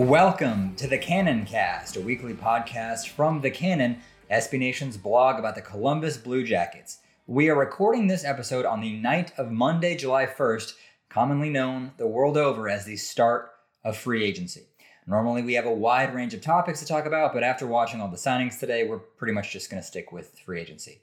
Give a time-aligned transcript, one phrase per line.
[0.00, 5.56] Welcome to the Cannon Cast, a weekly podcast from the Cannon, SB Nation's blog about
[5.56, 7.00] the Columbus Blue Jackets.
[7.26, 10.72] We are recording this episode on the night of Monday, July 1st,
[11.10, 13.50] commonly known the world over as the start
[13.84, 14.62] of free agency.
[15.06, 18.08] Normally, we have a wide range of topics to talk about, but after watching all
[18.08, 21.02] the signings today, we're pretty much just going to stick with free agency.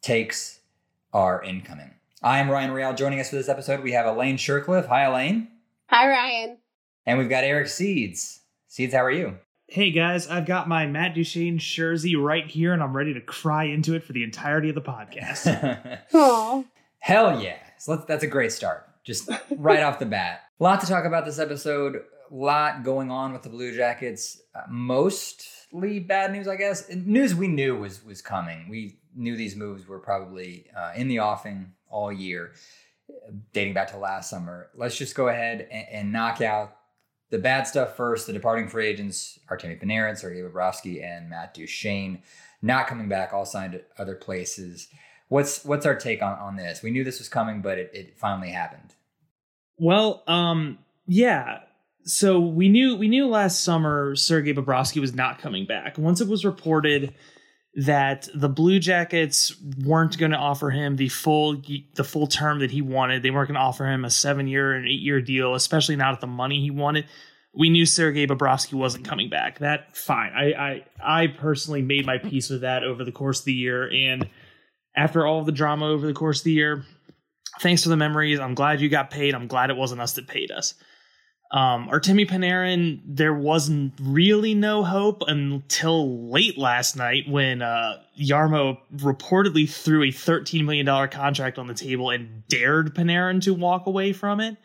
[0.00, 0.60] Takes
[1.12, 1.90] are incoming.
[2.22, 2.94] I am Ryan Real.
[2.94, 4.88] Joining us for this episode, we have Elaine Shercliffe.
[4.88, 5.48] Hi, Elaine.
[5.88, 6.56] Hi, Ryan.
[7.08, 8.42] And we've got Eric Seeds.
[8.66, 9.38] Seeds, how are you?
[9.66, 13.64] Hey guys, I've got my Matt Duchene jersey right here, and I'm ready to cry
[13.64, 16.00] into it for the entirety of the podcast.
[16.12, 16.64] Aw.
[16.98, 17.56] Hell yeah.
[17.78, 18.86] So let's, that's a great start.
[19.04, 20.42] Just right off the bat.
[20.60, 21.96] A lot to talk about this episode.
[22.30, 24.42] A lot going on with the Blue Jackets.
[24.54, 26.90] Uh, mostly bad news, I guess.
[26.94, 28.68] News we knew was was coming.
[28.68, 32.52] We knew these moves were probably uh, in the offing all year,
[33.08, 34.68] uh, dating back to last summer.
[34.74, 36.74] Let's just go ahead and, and knock out
[37.30, 38.26] the bad stuff first.
[38.26, 42.22] The departing free agents, Artemi Panarin, Sergei Bobrovsky, and Matt Duchene,
[42.62, 44.88] not coming back, all signed other places.
[45.28, 46.82] What's what's our take on, on this?
[46.82, 48.94] We knew this was coming, but it, it finally happened.
[49.76, 51.60] well, um, yeah.
[52.04, 55.98] So we knew we knew last summer Sergei Bobrovsky was not coming back.
[55.98, 57.14] Once it was reported
[57.78, 61.62] that the Blue Jackets weren't going to offer him the full
[61.94, 64.72] the full term that he wanted, they weren't going to offer him a seven year
[64.72, 67.06] and eight year deal, especially not at the money he wanted.
[67.54, 69.60] We knew Sergei Bobrovsky wasn't coming back.
[69.60, 70.32] That fine.
[70.32, 70.84] I I
[71.22, 74.28] I personally made my peace with that over the course of the year, and
[74.96, 76.84] after all the drama over the course of the year,
[77.60, 78.40] thanks for the memories.
[78.40, 79.36] I'm glad you got paid.
[79.36, 80.74] I'm glad it wasn't us that paid us.
[81.50, 88.78] Um, Artemi Panarin, there wasn't really no hope until late last night when uh, Jarmo
[88.94, 94.12] reportedly threw a $13 million contract on the table and dared Panarin to walk away
[94.12, 94.58] from it.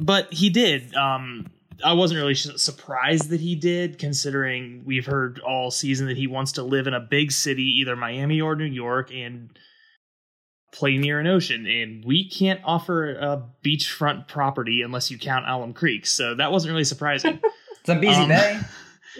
[0.00, 0.94] But he did.
[0.94, 1.46] Um,
[1.84, 6.26] I wasn't really su- surprised that he did, considering we've heard all season that he
[6.26, 9.50] wants to live in a big city, either Miami or New York, and
[10.72, 11.66] play near an ocean.
[11.66, 16.06] And we can't offer a beachfront property unless you count Alum Creek.
[16.06, 17.40] So that wasn't really surprising.
[17.86, 18.60] Zoombezi Um, Bay.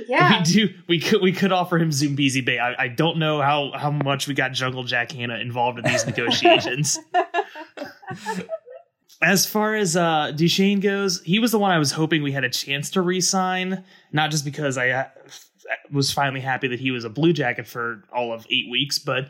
[0.07, 0.39] Yeah.
[0.39, 0.69] We do.
[0.87, 1.21] We could.
[1.21, 2.59] We could offer him Zoombezi Bay.
[2.61, 6.07] I, I don't know how how much we got Jungle Jack Hanna involved in these
[6.13, 6.97] negotiations.
[9.23, 12.45] as far as uh, Duchene goes, he was the one I was hoping we had
[12.45, 13.85] a chance to re-sign.
[14.13, 15.09] Not just because I uh,
[15.91, 19.29] was finally happy that he was a Blue Jacket for all of eight weeks, but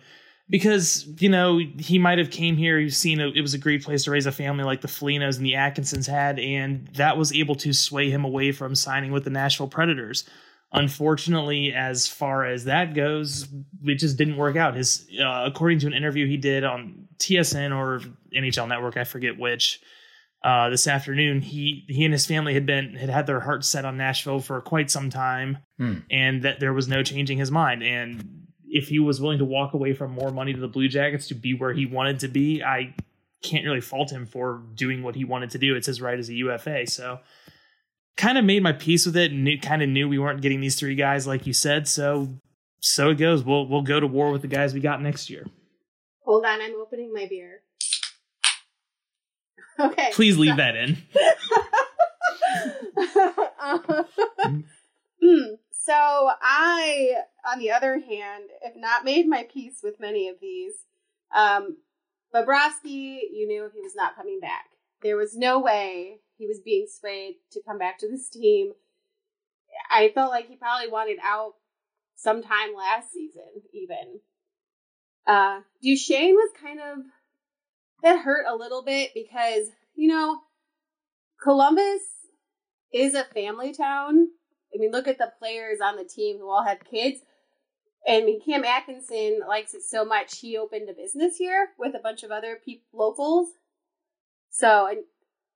[0.50, 2.78] because you know he might have came here.
[2.78, 5.36] He's seen a, it was a great place to raise a family like the Folignos
[5.36, 9.24] and the Atkinsons had, and that was able to sway him away from signing with
[9.24, 10.28] the Nashville Predators.
[10.72, 13.48] Unfortunately, as far as that goes,
[13.84, 14.76] it just didn't work out.
[14.76, 18.00] His, uh, according to an interview he did on TSN or
[18.34, 19.80] NHL Network, I forget which,
[20.44, 23.84] uh, this afternoon, he he and his family had been had had their hearts set
[23.84, 25.98] on Nashville for quite some time, Hmm.
[26.10, 27.82] and that there was no changing his mind.
[27.82, 28.39] And
[28.72, 31.34] if he was willing to walk away from more money to the Blue Jackets to
[31.34, 32.94] be where he wanted to be, I
[33.42, 35.74] can't really fault him for doing what he wanted to do.
[35.74, 36.86] It's his right as a UFA.
[36.86, 37.20] So
[38.16, 40.60] kind of made my peace with it and knew, kind of knew we weren't getting
[40.60, 41.88] these three guys like you said.
[41.88, 42.28] So
[42.80, 43.44] so it goes.
[43.44, 45.46] We'll we'll go to war with the guys we got next year.
[46.24, 47.62] Hold on, I'm opening my beer.
[49.78, 50.10] Okay.
[50.12, 50.98] Please leave that in.
[55.22, 55.54] Hmm.
[55.90, 57.14] So I,
[57.44, 60.74] on the other hand, have not made my peace with many of these.
[61.34, 61.78] Um,
[62.32, 64.66] Bobrovsky, you knew he was not coming back.
[65.02, 68.70] There was no way he was being swayed to come back to this team.
[69.90, 71.54] I felt like he probably wanted out
[72.14, 74.20] sometime last season, even.
[75.26, 76.98] Uh, Duchene was kind of
[78.04, 80.38] that hurt a little bit because you know
[81.42, 82.02] Columbus
[82.92, 84.28] is a family town.
[84.74, 87.20] I mean, look at the players on the team who all have kids.
[88.06, 91.94] And I mean, Cam Atkinson likes it so much he opened a business here with
[91.94, 93.48] a bunch of other people, locals.
[94.50, 95.04] So, and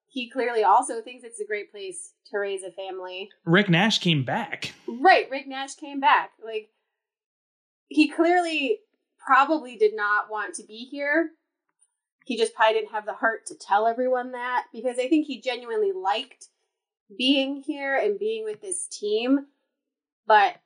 [0.06, 3.30] he clearly also thinks it's a great place to raise a family.
[3.44, 4.72] Rick Nash came back.
[4.86, 6.30] Right, Rick Nash came back.
[6.44, 6.68] Like
[7.88, 8.78] he clearly
[9.18, 11.30] probably did not want to be here.
[12.24, 15.40] He just probably didn't have the heart to tell everyone that because I think he
[15.40, 16.48] genuinely liked
[17.16, 19.46] being here and being with this team.
[20.26, 20.56] But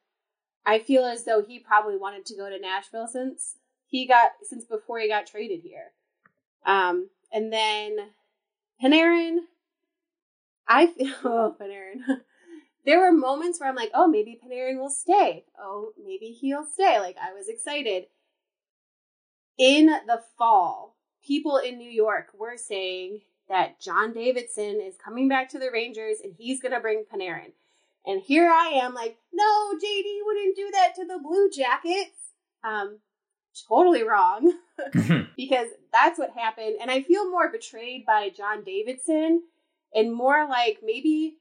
[0.64, 3.56] I feel as though he probably wanted to go to Nashville since
[3.86, 5.92] he got since before he got traded here.
[6.66, 7.96] Um, and then
[8.82, 9.38] Panarin,
[10.66, 12.02] I feel oh Panarin.
[12.84, 15.44] there were moments where I'm like, oh, maybe Panarin will stay.
[15.58, 16.98] Oh, maybe he'll stay.
[17.00, 18.04] Like I was excited.
[19.56, 20.96] In the fall,
[21.26, 26.18] people in New York were saying that John Davidson is coming back to the Rangers
[26.22, 27.52] and he's going to bring Panarin.
[28.06, 32.32] And here I am, like, no, JD wouldn't do that to the Blue Jackets.
[32.64, 32.98] Um,
[33.68, 34.52] totally wrong
[35.36, 36.76] because that's what happened.
[36.80, 39.42] And I feel more betrayed by John Davidson
[39.94, 41.36] and more like maybe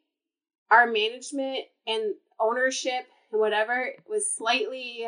[0.71, 5.06] our management and ownership and whatever was slightly,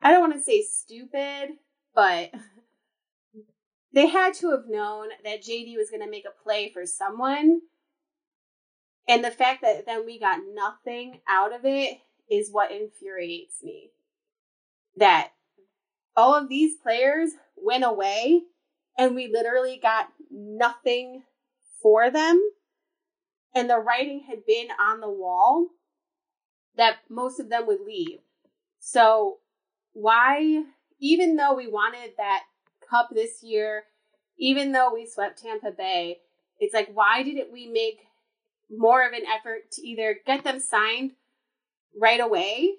[0.00, 1.50] I don't want to say stupid,
[1.94, 2.30] but
[3.92, 7.60] they had to have known that JD was going to make a play for someone.
[9.08, 11.98] And the fact that then we got nothing out of it
[12.30, 13.90] is what infuriates me.
[14.96, 15.32] That
[16.16, 18.42] all of these players went away
[18.98, 21.22] and we literally got nothing
[21.82, 22.40] for them.
[23.54, 25.68] And the writing had been on the wall
[26.76, 28.20] that most of them would leave.
[28.78, 29.38] So,
[29.92, 30.64] why,
[30.98, 32.44] even though we wanted that
[32.92, 33.84] cup this year,
[34.38, 36.18] even though we swept Tampa Bay,
[36.58, 38.00] it's like, why didn't we make
[38.70, 41.12] more of an effort to either get them signed
[42.00, 42.74] right away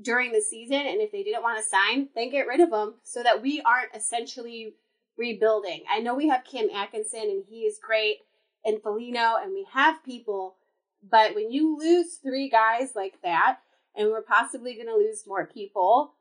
[0.00, 0.86] during the season?
[0.86, 3.60] And if they didn't want to sign, then get rid of them so that we
[3.62, 4.74] aren't essentially
[5.16, 5.84] rebuilding.
[5.90, 8.18] I know we have Cam Atkinson and he is great
[8.64, 10.56] and Foligno and we have people,
[11.08, 13.58] but when you lose three guys like that,
[13.96, 16.14] and we're possibly going to lose more people,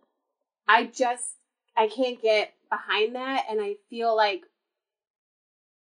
[0.68, 1.38] I just
[1.76, 4.44] I can't get behind that and I feel like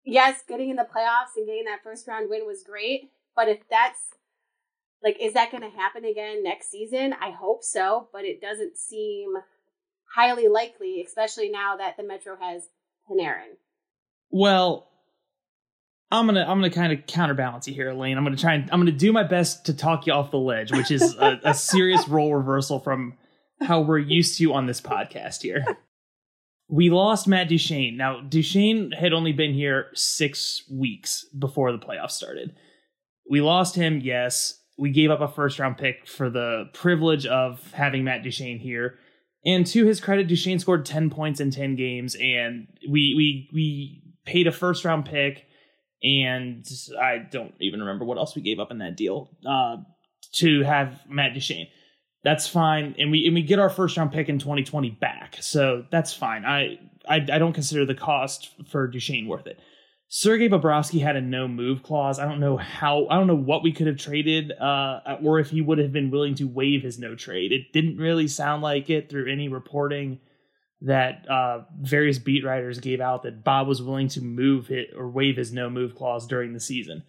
[0.04, 3.60] yes, getting in the playoffs and getting that first round win was great, but if
[3.70, 4.00] that's
[5.04, 7.14] like is that going to happen again next season?
[7.20, 9.34] I hope so, but it doesn't seem
[10.16, 12.68] highly likely, especially now that the Metro has
[13.10, 13.58] Panarin.
[14.30, 14.88] Well,
[16.12, 18.18] I'm gonna I'm gonna kind of counterbalance you here, Elaine.
[18.18, 20.72] I'm gonna try and I'm gonna do my best to talk you off the ledge,
[20.72, 23.18] which is a, a serious role reversal from
[23.62, 25.66] how we're used to on this podcast here.
[26.72, 27.98] We lost Matt Duchene.
[27.98, 32.56] Now Duchene had only been here six weeks before the playoffs started.
[33.30, 34.58] We lost him, yes.
[34.78, 38.96] We gave up a first round pick for the privilege of having Matt Duchene here.
[39.46, 44.04] And to his credit, Duchene scored 10 points in 10 games, and we we we
[44.26, 45.46] paid a first round pick
[46.04, 46.66] and
[47.00, 49.78] I don't even remember what else we gave up in that deal uh,
[50.36, 51.68] to have Matt Duchene.
[52.24, 55.86] That's fine, and we and we get our first round pick in 2020 back, so
[55.92, 56.46] that's fine.
[56.46, 59.60] I I, I don't consider the cost for Duchene worth it.
[60.14, 62.20] Sergei Bobrovsky had a no move clause.
[62.20, 63.08] I don't know how.
[63.08, 66.12] I don't know what we could have traded, uh, or if he would have been
[66.12, 67.52] willing to waive his no trade.
[67.52, 70.20] It didn't really sound like it through any reporting
[70.82, 75.10] that uh, various beat writers gave out that Bob was willing to move it or
[75.10, 77.04] waive his no move clause during the season.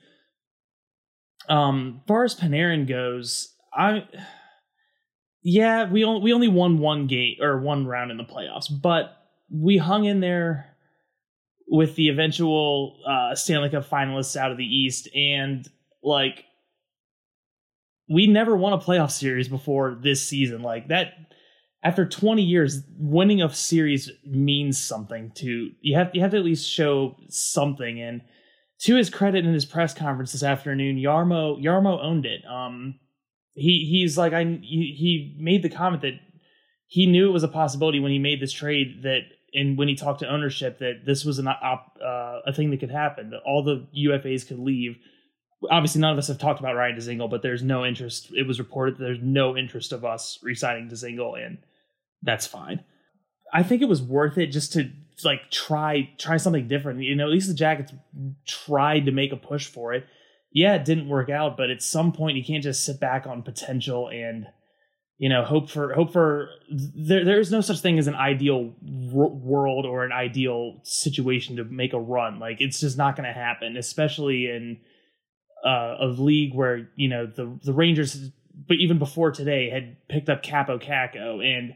[1.49, 4.05] Um, far as Panarin goes, I
[5.43, 9.17] yeah, we only we only won one game or one round in the playoffs, but
[9.51, 10.77] we hung in there
[11.67, 15.69] with the eventual uh, Stanley Cup finalists out of the East, and
[16.03, 16.45] like
[18.09, 20.63] we never won a playoff series before this season.
[20.63, 21.15] Like that
[21.83, 26.45] after 20 years, winning a series means something to you have you have to at
[26.45, 28.01] least show something.
[28.01, 28.23] And
[28.81, 32.45] to his credit in his press conference this afternoon, Jarmo Jarmo owned it.
[32.47, 33.01] Um,
[33.55, 36.15] he he's like I he, he made the comment that
[36.87, 39.21] he knew it was a possibility when he made this trade that
[39.55, 42.81] and when he talked to ownership that this was an op, uh, a thing that
[42.81, 44.97] could happen that all the UFAs could leave.
[45.71, 48.33] Obviously, none of us have talked about Ryan Dzingel, but there's no interest.
[48.35, 51.59] It was reported that there's no interest of us resigning Dzingel, and
[52.23, 52.83] that's fine.
[53.53, 54.91] I think it was worth it just to
[55.25, 57.01] like try try something different.
[57.03, 57.93] You know, at least the Jackets
[58.47, 60.07] tried to make a push for it.
[60.53, 63.43] Yeah, it didn't work out, but at some point you can't just sit back on
[63.43, 64.47] potential and
[65.19, 68.75] you know hope for hope for there there is no such thing as an ideal
[69.15, 72.39] r- world or an ideal situation to make a run.
[72.39, 74.79] Like it's just not going to happen, especially in
[75.65, 78.31] uh, a league where you know the the Rangers,
[78.69, 81.75] but even before today, had picked up Kaapo Kakko and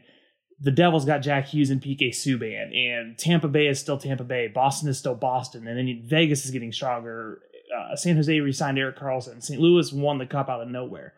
[0.59, 4.47] the Devils got Jack Hughes and PK Subban, and Tampa Bay is still Tampa Bay,
[4.47, 7.41] Boston is still Boston, and then Vegas is getting stronger.
[7.75, 9.43] Uh, San Jose re-signed Erik Karlsson.
[9.43, 9.59] St.
[9.59, 11.13] Louis won the cup out of nowhere.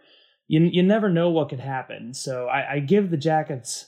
[0.48, 2.14] You you never know what could happen.
[2.14, 3.88] So I, I give the Jackets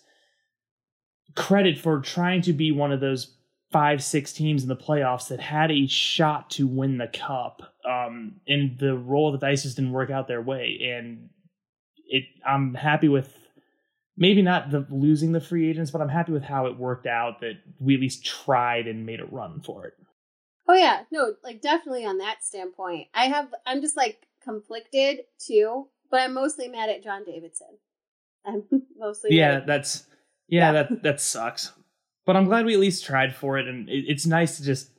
[1.36, 3.36] credit for trying to be one of those
[3.72, 7.62] five six teams in the playoffs that had a shot to win the cup.
[7.90, 11.30] Um, and the roll of the dice just didn't work out their way, and
[12.08, 12.26] it.
[12.46, 13.36] I'm happy with
[14.18, 17.42] maybe not the losing the free agents, but I'm happy with how it worked out
[17.42, 19.94] that we at least tried and made a run for it.
[20.68, 23.08] Oh yeah, no, like definitely on that standpoint.
[23.14, 27.78] I have I'm just like conflicted too, but I'm mostly mad at John Davidson.
[28.46, 28.64] I'm
[28.98, 29.68] mostly Yeah, mad.
[29.68, 30.06] that's
[30.48, 30.84] yeah, Yeah.
[30.84, 31.72] that that sucks.
[32.26, 34.92] But I'm glad we at least tried for it, and it, it's nice to just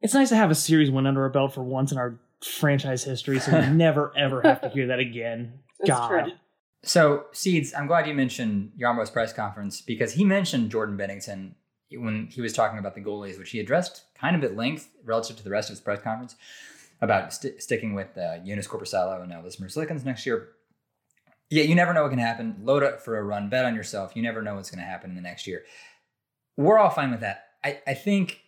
[0.00, 3.04] it's nice to have a series win under our belt for once in our franchise
[3.04, 5.52] history, so we never ever have to hear that again.
[5.86, 6.32] God, true.
[6.82, 11.52] So, Seeds, I'm glad you mentioned Jarmo's press conference because he mentioned Jordan Binnington
[11.92, 15.36] when he was talking about the goalies, which he addressed kind of at length relative
[15.36, 16.36] to the rest of his press conference
[17.00, 20.50] about st- sticking with uh, Joonas Korpisalo and Elvis Merzlikins next year.
[21.48, 22.56] Yeah, you never know what can happen.
[22.62, 24.12] Load up for a run, bet on yourself.
[24.14, 25.64] You never know what's going to happen in the next year.
[26.56, 27.46] We're all fine with that.
[27.64, 28.40] I, I think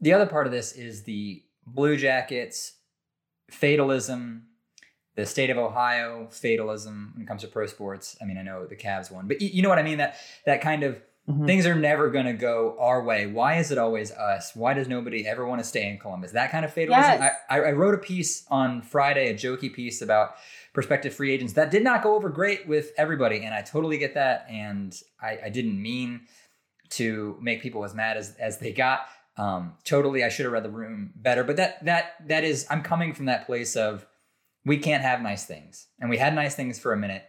[0.00, 2.74] the other part of this is the Blue Jackets
[3.50, 4.48] fatalism,
[5.16, 8.16] the state of Ohio fatalism when it comes to pro sports.
[8.20, 9.98] I mean, I know the Cavs won, but you, you know what I mean.
[9.98, 11.46] That that kind of Mhm.
[11.46, 13.26] things are never going to go our way.
[13.26, 14.54] Why is it always us?
[14.54, 16.32] Why does nobody ever want to stay in Columbus?
[16.32, 17.02] That kind of fatalism.
[17.22, 17.32] Yes.
[17.48, 20.34] I, I wrote a piece on Friday, a jokey piece about
[20.74, 24.14] prospective free agents that did not go over great with everybody, and I totally get
[24.14, 24.46] that.
[24.50, 26.22] And I, I didn't mean
[26.90, 29.06] to make people as mad as as they got.
[29.38, 31.42] Um, totally, I should have read the room better.
[31.42, 34.04] But that that that is, I'm coming from that place of
[34.66, 37.24] we can't have nice things, and we had nice things for a minute.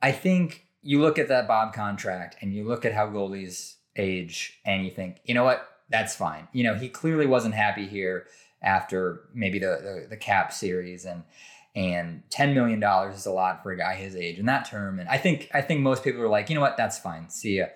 [0.00, 4.58] I think you look at that Bob contract and you look at how goalies age,
[4.64, 6.48] and you think, you know what, that's fine.
[6.52, 8.26] You know, he clearly wasn't happy here
[8.62, 9.00] after
[9.34, 11.22] maybe the the, the cap series and.
[11.76, 14.98] And ten million dollars is a lot for a guy his age in that term.
[14.98, 17.30] And I think I think most people are like, you know what, that's fine.
[17.30, 17.66] See ya.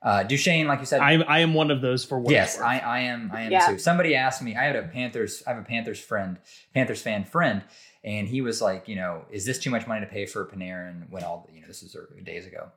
[0.00, 2.60] Uh, Duchene, like you said, I I am one of those for what yes.
[2.60, 3.30] I, I am.
[3.34, 3.66] I am Yeah.
[3.66, 3.78] too.
[3.78, 4.54] Somebody asked me.
[4.54, 5.42] I had a Panthers.
[5.46, 6.38] I have a Panthers friend,
[6.72, 7.64] Panthers fan friend,
[8.04, 11.10] and he was like, you know, is this too much money to pay for Panarin
[11.10, 12.68] when all you know this is uh, days ago,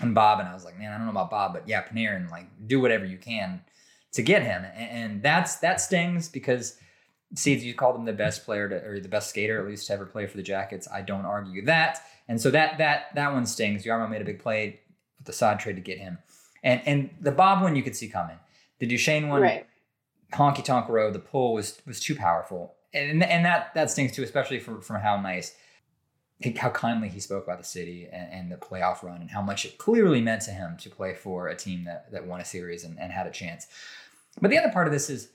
[0.00, 2.30] and Bob and I was like, man, I don't know about Bob, but yeah, Panarin,
[2.32, 3.62] like, do whatever you can
[4.14, 6.78] to get him, and, and that's that stings because.
[7.34, 9.92] Seeds, you called him the best player to, or the best skater at least to
[9.92, 10.86] ever play for the Jackets.
[10.90, 13.84] I don't argue that, and so that that that one stings.
[13.84, 14.78] Jarmo made a big play
[15.18, 16.18] with the side trade to get him,
[16.62, 18.38] and and the Bob one you could see coming.
[18.78, 19.66] The Duchene one, right.
[20.34, 24.22] honky tonk road, the pull was was too powerful, and and that that stings too,
[24.22, 25.54] especially from from how nice,
[26.58, 29.64] how kindly he spoke about the city and, and the playoff run, and how much
[29.64, 32.84] it clearly meant to him to play for a team that that won a series
[32.84, 33.66] and, and had a chance.
[34.40, 35.30] But the other part of this is.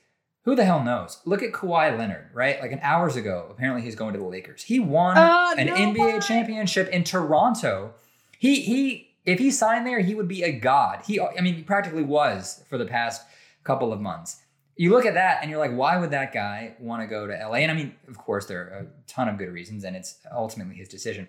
[0.45, 1.19] Who the hell knows?
[1.23, 2.59] Look at Kawhi Leonard, right?
[2.59, 4.63] Like an hours ago, apparently he's going to the Lakers.
[4.63, 6.19] He won Oh, an no NBA way.
[6.19, 7.93] championship in Toronto.
[8.39, 11.03] He he if he signed there, he would be a god.
[11.05, 13.23] He I mean, he practically was for the past
[13.63, 14.41] couple of months.
[14.77, 17.33] You look at that and you're like, why would that guy want to go to
[17.33, 17.55] LA?
[17.57, 20.75] And I mean, of course, there are a ton of good reasons, and it's ultimately
[20.75, 21.27] his decision.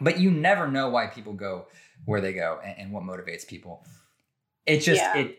[0.00, 1.66] But you never know why people go
[2.06, 3.84] where they go and, and what motivates people.
[4.64, 5.16] It just Yeah.
[5.18, 5.38] it.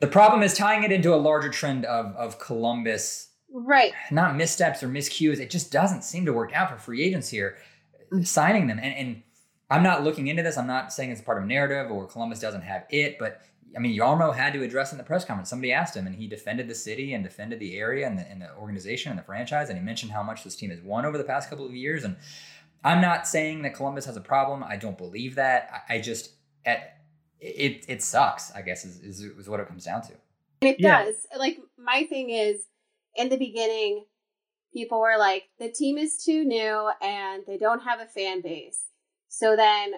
[0.00, 3.92] The problem is tying it into a larger trend of of Columbus Right.
[4.10, 5.38] not missteps or miscues.
[5.38, 7.56] It just doesn't seem to work out for free agents here,
[8.22, 8.80] signing them.
[8.82, 9.22] And, and
[9.74, 10.56] I'm not looking into this.
[10.56, 13.40] I'm not saying it's part of a narrative or Columbus doesn't have it, but
[13.76, 15.50] I mean, Jarmo had to address in the press conference.
[15.50, 18.40] Somebody asked him, and he defended the city and defended the area and the, and
[18.40, 19.68] the organization and the franchise.
[19.68, 22.04] And he mentioned how much this team has won over the past couple of years.
[22.04, 22.16] And
[22.84, 24.62] I'm not saying that Columbus has a problem.
[24.62, 25.84] I don't believe that.
[25.88, 26.98] I, I just, at,
[27.40, 30.12] it, it sucks, I guess, is, is, is what it comes down to.
[30.62, 31.06] And it Yeah.
[31.06, 31.26] does.
[31.36, 32.66] Like my thing is,
[33.16, 34.04] in the beginning,
[34.72, 38.84] people were like, the team is too new and they don't have a fan base.
[39.36, 39.94] So then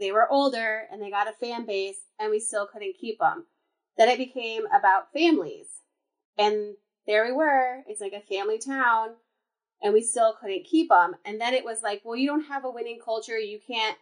[0.00, 3.44] they were older and they got a fan base and we still couldn't keep them.
[3.98, 5.66] Then it became about families.
[6.38, 6.74] And
[7.06, 7.82] there we were.
[7.86, 9.10] It's like a family town
[9.82, 11.16] and we still couldn't keep them.
[11.26, 13.36] And then it was like, well, you don't have a winning culture.
[13.36, 13.98] You can't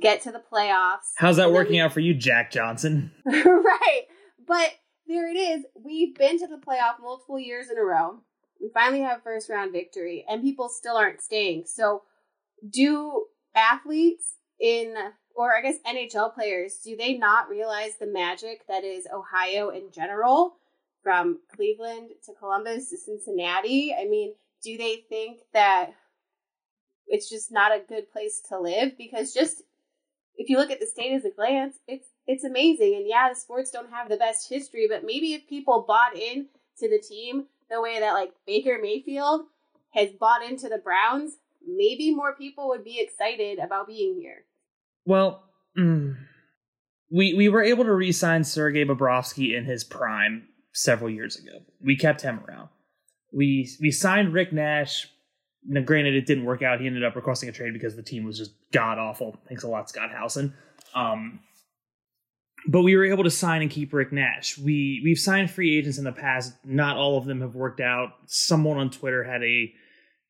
[0.00, 1.12] get to the playoffs.
[1.16, 3.10] How's that working out for you, Jack Johnson?
[3.26, 4.02] right.
[4.46, 4.74] But
[5.08, 5.64] there it is.
[5.74, 8.20] We've been to the playoff multiple years in a row.
[8.60, 11.64] We finally have first round victory, and people still aren't staying.
[11.66, 12.02] So,
[12.70, 14.94] do athletes in,
[15.34, 19.90] or I guess NHL players, do they not realize the magic that is Ohio in
[19.92, 20.56] general,
[21.04, 23.94] from Cleveland to Columbus to Cincinnati?
[23.96, 24.34] I mean,
[24.64, 25.92] do they think that
[27.06, 28.96] it's just not a good place to live?
[28.96, 29.62] Because just
[30.36, 32.94] if you look at the state as a glance, it's it's amazing.
[32.96, 36.46] And yeah, the sports don't have the best history, but maybe if people bought in
[36.78, 39.42] to the team the way that like Baker Mayfield
[39.90, 44.44] has bought into the Browns, maybe more people would be excited about being here.
[45.04, 45.42] Well,
[45.78, 46.16] mm,
[47.10, 51.60] we we were able to re-sign Sergei Bobrovsky in his prime several years ago.
[51.80, 52.68] We kept him around.
[53.32, 55.08] We we signed Rick Nash.
[55.66, 56.80] Now, granted, it didn't work out.
[56.80, 59.36] He ended up requesting a trade because the team was just god awful.
[59.48, 60.52] Thanks a lot, Scott Howson.
[60.94, 61.40] Um,
[62.66, 64.58] but we were able to sign and keep Rick Nash.
[64.58, 66.54] We we've signed free agents in the past.
[66.64, 68.12] Not all of them have worked out.
[68.26, 69.72] Someone on Twitter had a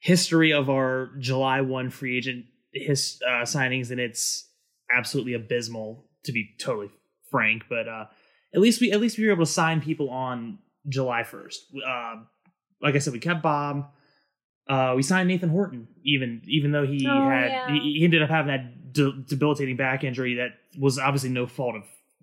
[0.04, 2.44] history of our July one free agent
[2.74, 4.46] his uh, signings, and it's
[4.94, 6.90] absolutely abysmal to be totally
[7.30, 7.62] frank.
[7.70, 8.04] But uh,
[8.54, 10.58] at least we at least we were able to sign people on
[10.88, 11.64] July first.
[11.86, 12.16] Uh,
[12.82, 13.88] like I said, we kept Bob.
[14.68, 17.72] Uh, we signed Nathan Horton, even even though he Oh, had yeah.
[17.72, 21.76] he, he ended up having that de- debilitating back injury that was obviously no fault
[21.76, 21.82] of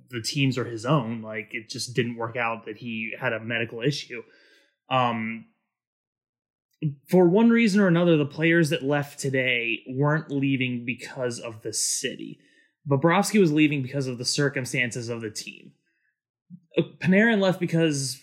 [0.10, 1.22] the team's or his own.
[1.22, 4.22] Like it just didn't work out that he had a medical issue.
[4.90, 5.46] Um,
[7.10, 11.74] for one reason or another, the players that left today weren't leaving because of the
[11.74, 12.40] city.
[12.90, 15.74] Bobrovsky was leaving because of the circumstances of the team.
[16.78, 18.20] Uh, Panarin left because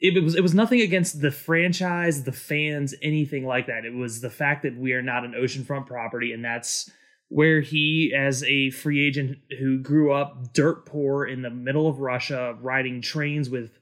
[0.00, 3.84] it, it was it was nothing against the franchise, the fans, anything like that.
[3.84, 6.90] It was the fact that we are not an oceanfront property, and that's
[7.28, 12.00] where he, as a free agent who grew up dirt poor in the middle of
[12.00, 13.78] Russia, riding trains with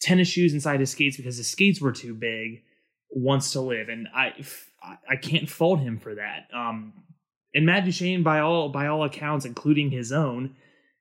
[0.00, 2.62] tennis shoes inside his skates because his skates were too big,
[3.12, 4.34] wants to live, and I
[5.08, 6.48] I can't fault him for that.
[6.52, 6.92] Um,
[7.54, 10.56] and Matt Duchene, by all by all accounts, including his own,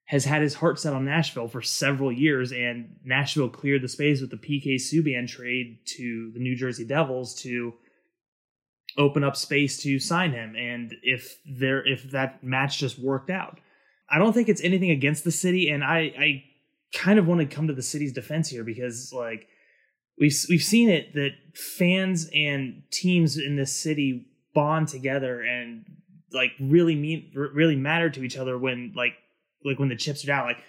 [0.06, 4.22] has had his heart set on Nashville for several years, and Nashville cleared the space
[4.22, 7.74] with the PK Subban trade to the New Jersey Devils to
[8.98, 10.56] open up space to sign him.
[10.56, 13.60] And if there if that match just worked out,
[14.10, 16.44] I don't think it's anything against the city, and I I
[16.94, 19.48] kind of want to come to the city's defense here because like
[20.22, 25.84] we've we've seen it that fans and teams in this city bond together and
[26.32, 29.14] like really mean really matter to each other when like
[29.66, 30.46] like when the chips are down.
[30.46, 30.64] Like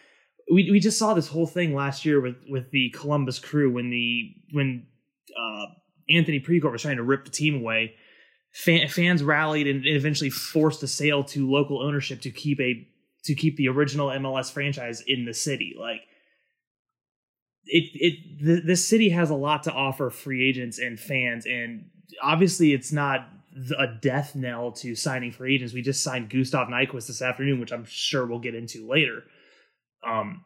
[0.51, 3.91] we we just saw this whole thing last year with with the Columbus crew when
[3.91, 4.87] the when
[5.39, 5.67] uh
[6.09, 7.95] Anthony Precourt was trying to rip the team away.
[8.55, 12.87] Fan, fans rallied and eventually forced a sale to local ownership to keep a
[13.25, 15.75] to keep the original MLS franchise in the city.
[15.79, 16.01] Like
[17.67, 21.87] it it the, city has a lot to offer free agents and fans and
[22.23, 23.29] obviously it's not
[23.79, 25.75] a death knell to signing free agents.
[25.75, 29.25] We just signed Gustav Nyquist this afternoon which I'm sure we'll get into later.
[30.07, 30.45] Um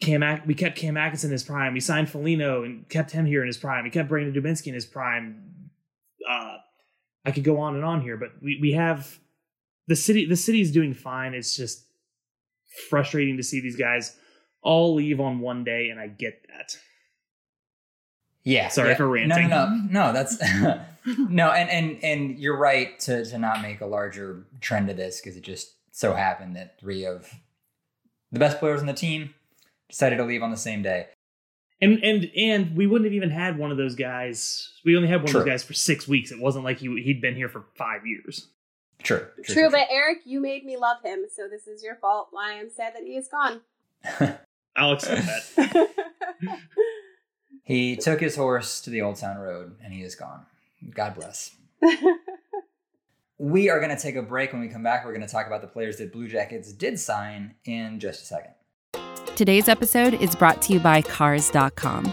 [0.00, 1.72] Cam we kept Cam Atkinson in his prime.
[1.72, 3.84] We signed Foligno and kept him here in his prime.
[3.84, 5.70] We kept Brandon Dubinsky in his prime.
[6.28, 6.56] Uh
[7.24, 9.18] I could go on and on here but we we have
[9.88, 11.34] the city the city's doing fine.
[11.34, 11.86] It's just
[12.88, 14.16] frustrating to see these guys
[14.64, 16.76] all leave on one day, and I get that.
[18.42, 18.68] Yeah.
[18.68, 18.96] Sorry yeah.
[18.96, 19.48] for ranting.
[19.48, 20.06] No, no, no.
[20.06, 20.40] No, that's
[21.06, 25.20] no, and and and you're right to to not make a larger trend of this
[25.20, 27.32] because it just so happened that three of
[28.32, 29.34] the best players on the team
[29.88, 31.06] decided to leave on the same day.
[31.80, 34.72] And and and we wouldn't have even had one of those guys.
[34.84, 35.40] We only had one True.
[35.40, 36.30] of those guys for six weeks.
[36.30, 38.48] It wasn't like he he'd been here for five years.
[39.02, 39.26] True.
[39.44, 42.28] True, but Eric, you made me love him, so this is your fault.
[42.30, 43.60] Why I'm sad that he is gone.
[44.76, 45.90] I'll accept that.
[47.62, 50.46] he took his horse to the Old Town Road and he is gone.
[50.94, 51.54] God bless.
[53.38, 54.52] We are going to take a break.
[54.52, 57.00] When we come back, we're going to talk about the players that Blue Jackets did
[57.00, 58.54] sign in just a second.
[59.34, 62.12] Today's episode is brought to you by Cars.com.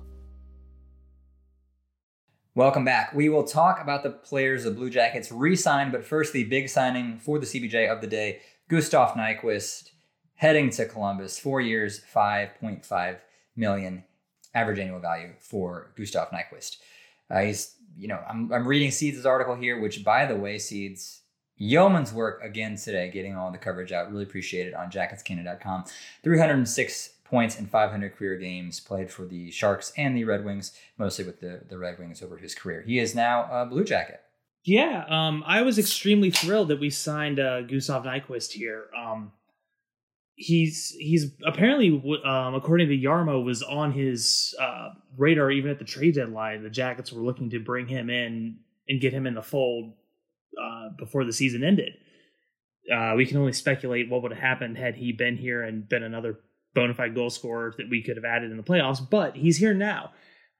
[2.53, 3.13] Welcome back.
[3.13, 6.67] We will talk about the players the Blue Jackets re signed, but first, the big
[6.67, 9.91] signing for the CBJ of the day Gustav Nyquist
[10.35, 13.19] heading to Columbus, four years, 5.5
[13.55, 14.03] million
[14.53, 16.79] average annual value for Gustav Nyquist.
[17.29, 21.20] Uh, he's, you know, I'm, I'm reading Seeds' article here, which, by the way, Seeds,
[21.61, 24.11] yeoman's work again today, getting all the coverage out.
[24.11, 25.85] Really appreciate it on jacketscannon.com.
[26.23, 31.23] 306 points in 500 career games played for the Sharks and the Red Wings, mostly
[31.23, 32.83] with the, the Red Wings over his career.
[32.85, 34.21] He is now a Blue Jacket.
[34.63, 38.85] Yeah, um, I was extremely thrilled that we signed uh, Gustav Nyquist here.
[38.97, 39.31] Um,
[40.35, 41.89] he's he's apparently,
[42.23, 46.61] um, according to Jarmo, was on his uh, radar even at the trade deadline.
[46.63, 49.93] The Jackets were looking to bring him in and get him in the fold
[50.59, 51.93] uh, before the season ended.
[52.91, 56.03] Uh, we can only speculate what would have happened had he been here and been
[56.03, 56.39] another
[56.73, 59.07] bona fide goal scorer that we could have added in the playoffs.
[59.07, 60.11] But he's here now.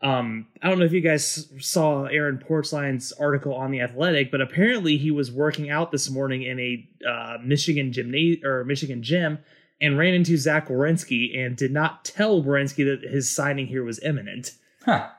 [0.04, 4.42] Um, I don't know if you guys saw Aaron Portzline's article on the Athletic, but
[4.42, 9.40] apparently he was working out this morning in a uh, Michigan gymnasium or Michigan gym
[9.80, 14.00] and ran into Zach Werenski and did not tell Werenski that his signing here was
[14.04, 14.52] imminent.
[14.86, 15.10] Huh.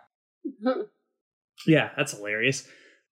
[1.64, 2.66] Yeah, that's hilarious.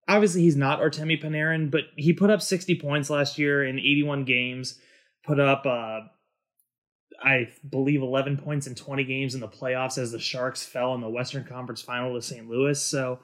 [0.08, 4.24] Obviously, he's not Artemi Panarin, but he put up 60 points last year in 81
[4.24, 4.78] games.
[5.24, 6.00] Put up uh,
[7.22, 11.00] I believe 11 points in 20 games in the playoffs as the Sharks fell in
[11.00, 12.48] the Western Conference Final to St.
[12.48, 12.80] Louis.
[12.82, 13.20] So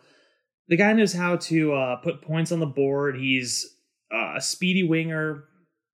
[0.68, 3.16] the guy knows how to uh, put points on the board.
[3.16, 3.76] He's
[4.12, 5.44] uh, a speedy winger,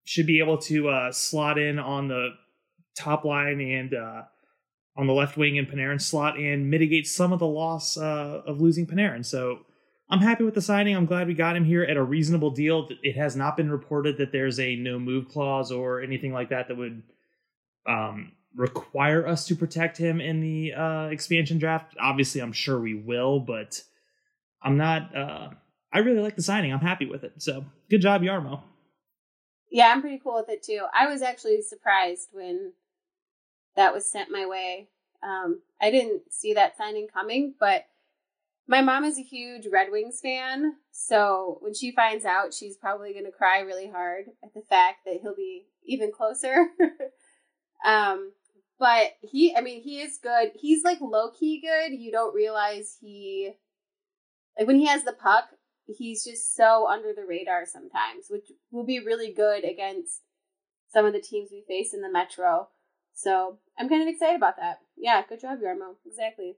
[0.04, 2.30] should be able to uh, slot in on the
[2.96, 4.22] top line and uh,
[4.96, 8.60] on the left wing in Panarin slot and mitigate some of the loss uh, of
[8.60, 9.24] losing Panarin.
[9.24, 9.60] So
[10.12, 10.94] I'm happy with the signing.
[10.94, 12.86] I'm glad we got him here at a reasonable deal.
[13.02, 16.68] It has not been reported that there's a no move clause or anything like that
[16.68, 17.02] that would
[17.88, 21.96] um, require us to protect him in the uh, expansion draft.
[21.98, 23.82] Obviously, I'm sure we will, but
[24.62, 25.16] I'm not.
[25.16, 25.48] Uh,
[25.94, 26.74] I really like the signing.
[26.74, 27.32] I'm happy with it.
[27.38, 28.60] So good job, Jarmo.
[29.70, 30.84] Yeah, I'm pretty cool with it too.
[30.94, 32.74] I was actually surprised when
[33.76, 34.88] that was sent my way.
[35.22, 37.86] Um, I didn't see that signing coming, but
[38.68, 40.74] my mom is a huge Red Wings fan.
[40.90, 44.98] So when she finds out, she's probably going to cry really hard at the fact
[45.06, 46.68] that he'll be even closer
[47.84, 48.32] Um,
[48.78, 50.52] but he, I mean, he is good.
[50.54, 51.92] He's like low key good.
[51.98, 53.52] You don't realize he,
[54.58, 55.44] like when he has the puck,
[55.86, 60.22] he's just so under the radar sometimes, which will be really good against
[60.92, 62.68] some of the teams we face in the Metro.
[63.14, 64.78] So I'm kind of excited about that.
[64.96, 65.96] Yeah, good job, Jarmo.
[66.06, 66.56] Exactly.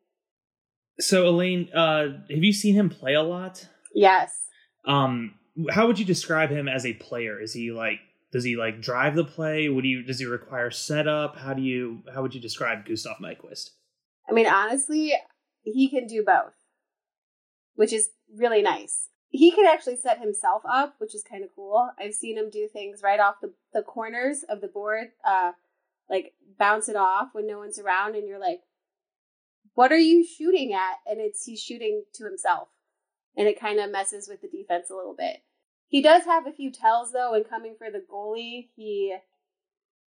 [1.01, 3.67] So Elaine, uh, have you seen him play a lot?
[3.95, 4.47] Yes.
[4.85, 5.35] Um,
[5.71, 7.41] how would you describe him as a player?
[7.41, 8.01] Is he like
[8.33, 9.69] does he like drive the play?
[9.69, 11.37] Would you does he require setup?
[11.37, 13.71] How do you how would you describe Gustav Nyquist?
[14.29, 15.13] I mean, honestly,
[15.63, 16.55] he can do both,
[17.75, 19.09] which is really nice.
[19.29, 21.91] He can actually set himself up, which is kind of cool.
[21.99, 25.53] I've seen him do things right off the, the corners of the board, uh,
[26.09, 28.61] like bounce it off when no one's around, and you're like,
[29.75, 32.69] "What are you shooting at?" And it's he's shooting to himself,
[33.37, 35.43] and it kind of messes with the defense a little bit.
[35.89, 39.17] He does have a few tells though, and coming for the goalie, he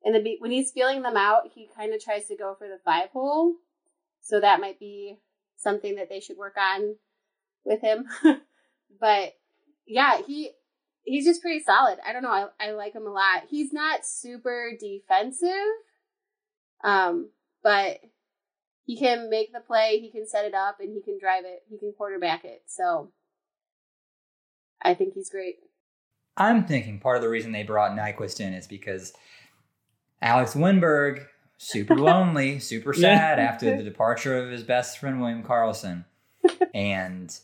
[0.04, 2.80] in the when he's feeling them out, he kind of tries to go for the
[2.84, 3.56] five hole.
[4.22, 5.20] So that might be
[5.58, 6.96] something that they should work on
[7.64, 8.06] with him.
[9.00, 9.34] but
[9.86, 10.52] yeah, he
[11.04, 12.00] he's just pretty solid.
[12.06, 12.50] I don't know.
[12.60, 13.44] I, I like him a lot.
[13.50, 15.50] He's not super defensive,
[16.84, 17.30] um,
[17.64, 18.00] but
[18.88, 20.00] he can make the play.
[20.00, 21.62] He can set it up, and he can drive it.
[21.70, 22.64] He can quarterback it.
[22.68, 23.12] So
[24.82, 25.58] I think he's great.
[26.38, 29.12] I'm thinking part of the reason they brought Nyquist in is because
[30.22, 31.26] Alex Wennberg,
[31.58, 36.06] super lonely, super sad after the departure of his best friend William Karlsson.
[36.74, 37.36] And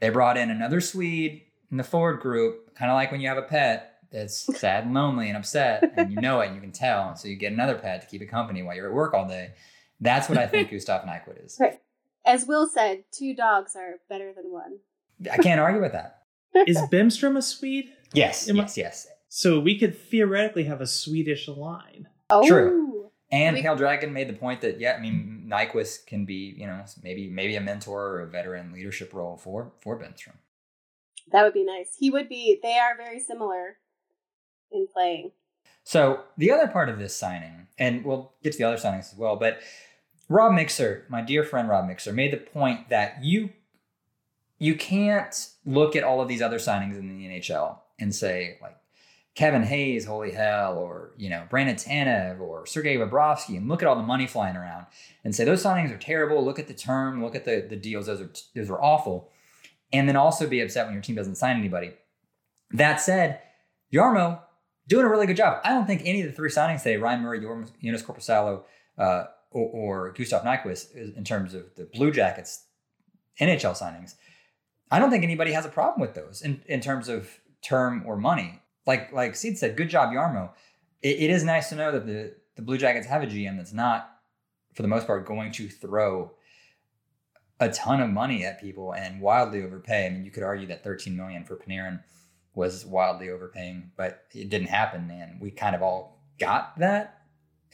[0.00, 3.38] they brought in another Swede in the forward group, kind of like when you have
[3.38, 6.72] a pet that's sad and lonely and upset, and you know it and you can
[6.72, 7.14] tell.
[7.14, 9.52] So you get another pet to keep it company while you're at work all day.
[10.00, 11.56] That's what I think Gustav Nyquist is.
[11.60, 11.80] Right.
[12.26, 14.78] As Will said, two dogs are better than one.
[15.30, 16.22] I can't argue with that.
[16.66, 17.90] Is Bemstrom a Swede?
[18.12, 19.06] Yes, Am I- yes, yes.
[19.28, 22.08] So we could theoretically have a Swedish line.
[22.30, 23.10] Oh, True.
[23.32, 26.66] And We- Pale Dragon made the point that yeah, I mean Nyquist can be you
[26.66, 30.36] know maybe maybe a mentor or a veteran leadership role for for Bemstrom.
[31.32, 31.96] that would be nice.
[31.98, 32.58] He would be.
[32.62, 33.78] They are very similar
[34.70, 35.32] in playing.
[35.84, 39.14] So the other part of this signing, and we'll get to the other signings as
[39.16, 39.60] well, but
[40.28, 43.50] Rob Mixer, my dear friend Rob Mixer, made the point that you
[44.58, 48.76] you can't look at all of these other signings in the NHL and say like
[49.34, 53.88] Kevin Hayes, holy hell, or you know Brandon Tanev or Sergei Bobrovsky, and look at
[53.88, 54.86] all the money flying around
[55.22, 56.42] and say those signings are terrible.
[56.42, 59.30] Look at the term, look at the the deals; those are those are awful,
[59.92, 61.92] and then also be upset when your team doesn't sign anybody.
[62.70, 63.40] That said,
[63.92, 64.40] Jarmo
[64.88, 65.60] doing a really good job.
[65.64, 68.62] I don't think any of the three signings today, Ryan Murray, Joonas Korpisalo,
[68.98, 72.66] uh, or, or Gustav Nyquist, in terms of the Blue Jackets
[73.40, 74.14] NHL signings,
[74.90, 78.16] I don't think anybody has a problem with those in, in terms of term or
[78.16, 78.60] money.
[78.86, 80.50] Like like Seed said, good job, Jarmo.
[81.02, 83.72] It, it is nice to know that the, the Blue Jackets have a GM that's
[83.72, 84.10] not,
[84.74, 86.32] for the most part, going to throw
[87.60, 90.06] a ton of money at people and wildly overpay.
[90.06, 92.02] I mean, you could argue that 13 million for Panarin
[92.54, 97.22] was wildly overpaying, but it didn't happen, and we kind of all got that,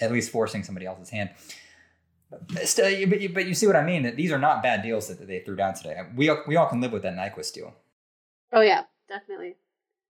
[0.01, 1.31] at least forcing somebody else's hand.
[2.31, 4.05] But, still, but, you, but you see what I mean?
[4.05, 5.97] That these are not bad deals that they threw down today.
[6.15, 7.75] We all, we all can live with that Nyquist deal.
[8.53, 9.57] Oh yeah, definitely,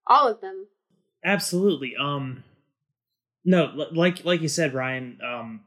[0.06, 0.66] all of them.
[1.24, 1.94] Absolutely.
[1.96, 2.44] Um,
[3.44, 5.18] no, like like you said, Ryan.
[5.26, 5.60] Um,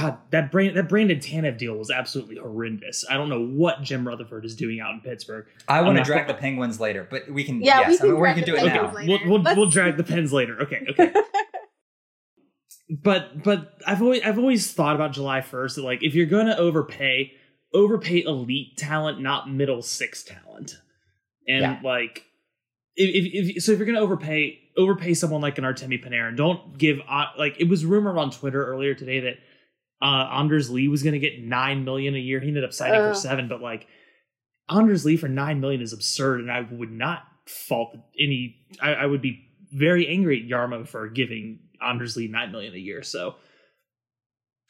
[0.00, 3.04] God, that brand that Brandon Tanev deal was absolutely horrendous.
[3.08, 5.46] I don't know what Jim Rutherford is doing out in Pittsburgh.
[5.68, 7.62] I want to drag the Penguins later, but we can.
[7.62, 8.94] Yeah, yes, we can, I mean, we can do it Penguins now.
[8.94, 9.28] later.
[9.28, 10.60] We'll we'll, we'll drag the pens later.
[10.60, 11.14] Okay, okay.
[12.90, 16.46] but but I've always I've always thought about July first that like if you're going
[16.46, 17.32] to overpay,
[17.72, 20.74] overpay elite talent, not middle six talent,
[21.48, 21.80] and Yeah.
[21.82, 22.24] like
[22.96, 26.36] if, if, if so if you're going to overpay overpay someone like an Artemi Panarin,
[26.36, 29.36] don't give uh, like it was rumored on Twitter earlier today that
[30.02, 32.40] uh Anders Lee was going to get nine million a year.
[32.40, 33.86] He ended up signing for seven, but like
[34.68, 38.56] Anders Lee for nine million is absurd, and I would not fault any.
[38.80, 42.78] I, I would be very angry at Jarmo for giving Anders Lee nine million a
[42.78, 43.02] year.
[43.02, 43.36] So,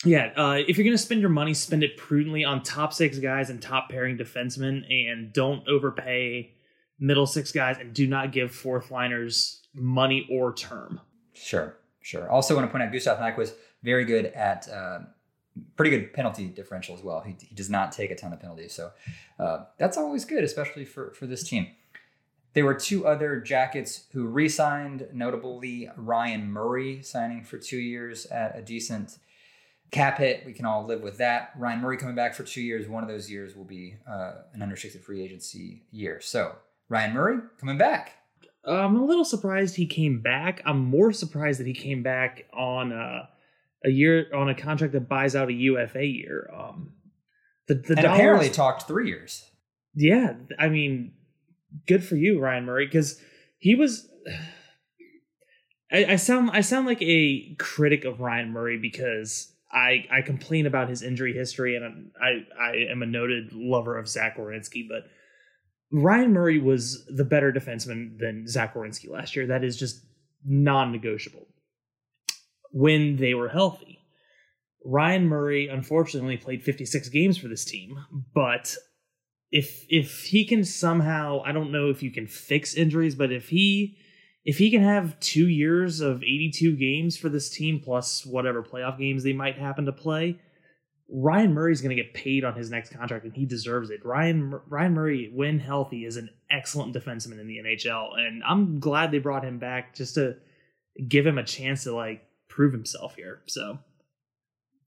[0.04, 3.48] yeah, uh, if you're gonna spend your money, spend it prudently on top six guys
[3.48, 6.52] and top pairing defensemen, and don't overpay
[6.98, 11.00] middle six guys, and do not give fourth liners money or term.
[11.32, 12.30] Sure, sure.
[12.30, 15.00] Also, want to point out Gustav Nyquist very good at uh,
[15.76, 17.20] pretty good penalty differential as well.
[17.20, 18.92] He, he does not take a ton of penalties, so
[19.38, 21.68] uh, that's always good, especially for for this team.
[22.54, 28.56] There were two other Jackets who re-signed, notably Ryan Murray signing for two years at
[28.56, 29.18] a decent
[29.90, 30.44] cap hit.
[30.46, 31.50] We can all live with that.
[31.58, 32.88] Ryan Murray coming back for two years.
[32.88, 36.18] One of those years will be uh, an unrestricted free agency year.
[36.22, 36.56] So
[36.88, 38.12] Ryan Murray coming back.
[38.64, 40.60] I'm a little surprised he came back.
[40.64, 43.28] I'm more surprised that he came back on a,
[43.86, 46.50] a year on a contract that buys out a UFA year.
[46.54, 46.92] Um,
[47.68, 49.48] the the and dollars- apparently talked three years.
[49.94, 51.12] yeah, I mean,
[51.86, 53.20] good for you, Ryan Murray, because
[53.58, 54.08] he was.
[55.92, 60.66] I, I sound I sound like a critic of Ryan Murray because I I complain
[60.66, 65.04] about his injury history and I I am a noted lover of Zach Werenski, but
[65.92, 69.46] Ryan Murray was the better defenseman than Zach Werenski last year.
[69.46, 70.04] That is just
[70.44, 71.46] non-negotiable.
[72.78, 74.00] When they were healthy,
[74.84, 77.98] Ryan Murray unfortunately played 56 games for this team,
[78.34, 78.76] but
[79.50, 83.48] if if he can somehow, I don't know if you can fix injuries, but if
[83.48, 83.96] he
[84.44, 88.98] if he can have 2 years of 82 games for this team plus whatever playoff
[88.98, 90.38] games they might happen to play,
[91.08, 94.04] Ryan Murray's going to get paid on his next contract, and he deserves it.
[94.04, 99.10] Ryan Ryan Murray, when healthy, is an excellent defenseman in the NHL, and I'm glad
[99.10, 100.36] they brought him back just to
[101.08, 102.22] give him a chance to like
[102.56, 103.42] prove himself here.
[103.46, 103.78] So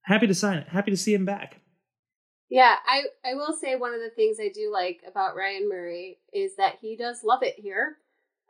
[0.02, 0.68] happy to sign it.
[0.70, 1.62] Happy to see him back.
[2.50, 6.18] Yeah, I I will say one of the things I do like about Ryan Murray
[6.34, 7.98] is that he does love it here.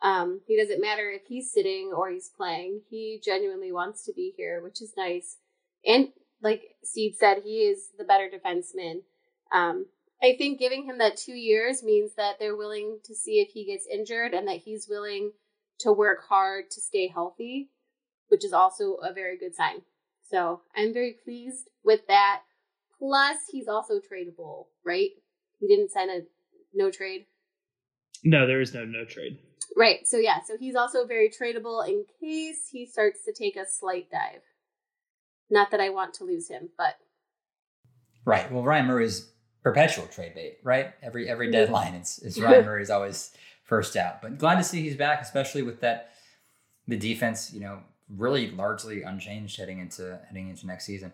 [0.02, 2.82] Um, he doesn't matter if he's sitting or he's playing.
[2.90, 5.38] He genuinely wants to be here, which is nice.
[5.86, 6.08] And
[6.42, 9.02] like Steve said, he is the better defenseman.
[9.52, 9.88] Um,
[10.24, 13.66] I think giving him that two years means that they're willing to see if he
[13.66, 15.34] gets injured and that he's willing
[15.80, 17.70] to work hard to stay healthy,
[18.30, 19.82] which is also a very good sign.
[20.30, 22.42] So I'm very pleased with that.
[22.98, 25.12] Plus, he's also tradable, right?
[25.60, 26.22] He didn't sign a
[26.74, 27.26] no trade.
[28.24, 29.40] No, there is no no trade.
[29.76, 30.08] Right.
[30.08, 34.12] So yeah, so he's also very tradable in case he starts to take a slight
[34.12, 34.42] dive.
[35.50, 36.96] Not that I want to lose him, but
[38.26, 38.52] Right.
[38.52, 39.30] Well, Ryan Murray's
[39.64, 40.94] perpetual trade bait, right?
[41.02, 41.54] Every every mm-hmm.
[41.54, 43.32] deadline, it's, it's Ryan Murray's always
[43.64, 44.22] first out.
[44.22, 46.12] But glad to see he's back, especially with that
[46.88, 47.80] the defense, you know,
[48.10, 51.12] really largely unchanged heading into heading into next season.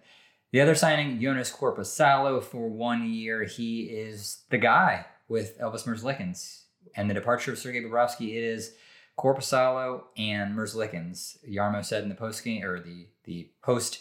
[0.52, 3.44] The other signing, Joonas Korpisalo for one year.
[3.44, 6.62] He is the guy with Elvis Merzlikins.
[6.96, 8.74] And the departure of Sergei Bobrovsky, it is
[9.18, 11.38] Korpisalo and Merzlikins.
[11.50, 14.00] Jarmo said in the post game or the the post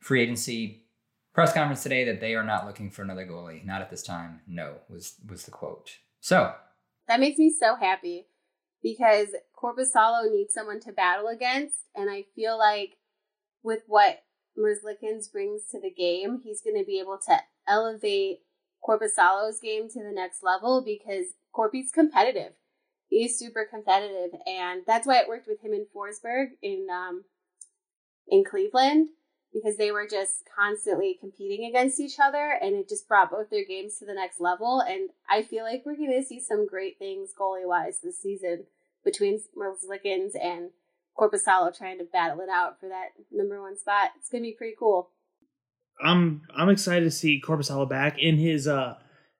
[0.00, 0.86] free agency
[1.34, 3.64] press conference today that they are not looking for another goalie.
[3.64, 4.40] Not at this time.
[4.46, 5.98] No, was was the quote.
[6.20, 6.54] So
[7.06, 8.26] that makes me so happy
[8.82, 12.96] because Korpisalo needs someone to battle against, and I feel like
[13.62, 14.24] with what
[14.58, 18.40] Merzlikins brings to the game, he's going to be able to elevate
[18.86, 22.52] Korpisalo's game to the next level because Corpy's competitive.
[23.08, 27.24] He's super competitive, and that's why it worked with him in Forsberg in um,
[28.26, 29.10] in Cleveland
[29.52, 33.64] because they were just constantly competing against each other, and it just brought both their
[33.64, 34.80] games to the next level.
[34.80, 38.64] And I feel like we're going to see some great things goalie wise this season
[39.04, 40.70] between Merzlikins and
[41.18, 44.10] Korpisalo trying to battle it out for that number one spot.
[44.18, 45.10] It's going to be pretty cool.
[46.02, 48.94] I'm I'm excited to see Korpisalo back in his uh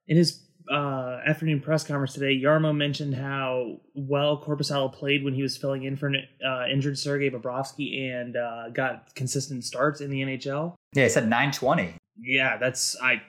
[0.07, 2.41] in his uh afternoon press conference today.
[2.41, 6.99] Jarmo mentioned how well Korpisalo played when he was filling in for an uh, injured
[6.99, 10.75] Sergei Bobrovsky and uh, got consistent starts in the NHL.
[10.95, 11.95] Yeah, he said 920.
[12.21, 13.23] Yeah, that's I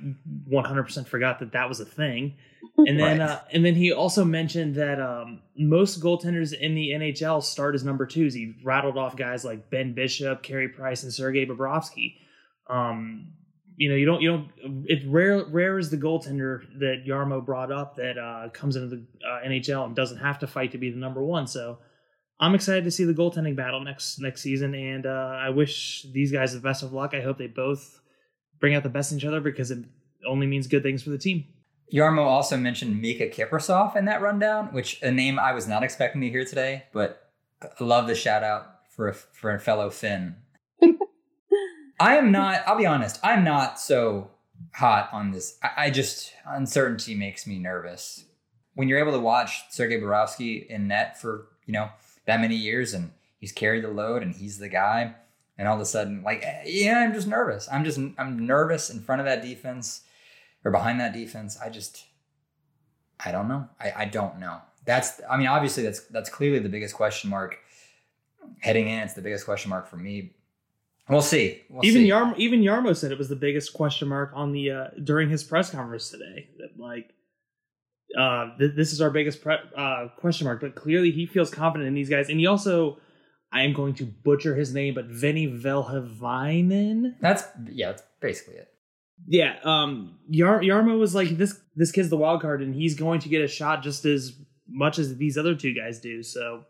[0.52, 2.36] 100% forgot that that was a thing.
[2.78, 3.30] And then Right.
[3.30, 7.84] uh, and then he also mentioned that um, most goaltenders in the NHL start as
[7.84, 8.34] number twos.
[8.34, 12.16] He rattled off guys like Ben Bishop, Carey Price, and Sergei Bobrovsky.
[12.70, 13.34] Um,
[13.78, 14.86] you know, you don't you don't.
[14.86, 19.04] It's rare rare is the goaltender that Jarmo brought up that uh, comes into the
[19.28, 21.48] uh, NHL and doesn't have to fight to be the number one.
[21.48, 21.80] So
[22.40, 26.32] I'm excited to see the goaltending battle next next season, and uh, I wish these
[26.32, 27.14] guys the best of luck.
[27.14, 28.00] I hope they both
[28.60, 29.80] bring out the best in each other because it
[30.28, 31.46] only means good things for the team.
[31.94, 36.22] Jarmo also mentioned Miikka Kiprusoff in that rundown, which a name I was not expecting
[36.22, 37.30] to hear today, but
[37.62, 40.36] I love the shout out for a, for a fellow Finn.
[42.04, 44.30] I am not, I'll be honest, I'm not so
[44.74, 45.58] hot on this.
[45.64, 48.26] I, I just, uncertainty makes me nervous.
[48.74, 51.88] When you're able to watch Sergei Bobrovsky in net for, you know,
[52.26, 55.16] that many years and he's carried the load and he's the guy,
[55.58, 57.70] and all of a sudden, like, eh, yeah, I'm just nervous.
[57.72, 60.02] I'm just, I'm nervous in front of that defense
[60.66, 61.58] or behind that defense.
[61.64, 62.04] I just,
[63.24, 63.70] I don't know.
[63.80, 64.58] I, I don't know.
[64.84, 67.60] That's, I mean, obviously that's that's clearly the biggest question mark
[68.60, 69.00] heading in.
[69.00, 70.34] It's the biggest question mark for me.
[71.10, 71.62] We'll see.
[71.70, 72.10] We'll even see.
[72.10, 75.44] Jarmo, even Jarmo said it was the biggest question mark on the uh, during his
[75.44, 76.50] press conference today.
[76.60, 77.10] That like,
[78.18, 80.62] uh, th- this is our biggest pre- uh, question mark.
[80.62, 83.00] But clearly, he feels confident in these guys, and he also,
[83.52, 87.16] I am going to butcher his name, but Veini Vehviläinen.
[87.20, 87.92] That's yeah.
[87.92, 88.70] That's basically it.
[89.28, 91.60] Yeah, um, Yar- Jarmo was like this.
[91.76, 94.34] This kid's the wild card, and he's going to get a shot just as
[94.70, 96.24] much as these other two guys do.
[96.24, 96.64] So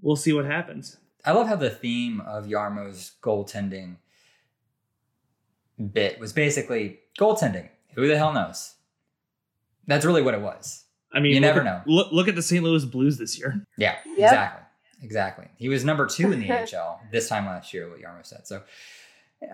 [0.00, 0.96] we'll see what happens.
[1.24, 3.96] I love how the theme of Jarmo's goaltending
[5.92, 7.68] bit was basically goaltending.
[7.94, 8.74] Who the hell knows?
[9.86, 10.84] That's really what it was.
[11.12, 11.80] I mean, You never at- know.
[11.86, 12.62] Look, look at the St.
[12.62, 13.64] Louis Blues this year.
[13.76, 14.16] Yeah, Yep.
[14.18, 14.64] exactly.
[15.02, 15.48] Exactly.
[15.56, 18.46] He was number two in the NHL this time last year, what Jarmo said.
[18.46, 18.62] So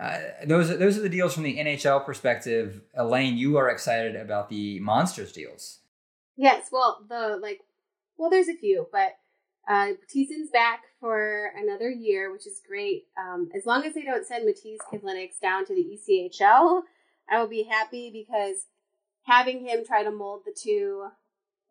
[0.01, 2.81] uh, those, those are the deals from the NHL perspective.
[2.95, 5.79] Elaine, you are excited about the Monsters deals.
[6.35, 7.61] Yes, well, the like,
[8.17, 9.15] well, there's a few, but
[9.67, 9.93] uh,
[10.53, 13.07] back for another year, which is great.
[13.17, 16.83] Um, as long as they don't send Matiss Kivlenieks down to the ECHL,
[17.29, 18.67] I will be happy because
[19.23, 21.07] having him try to mold the two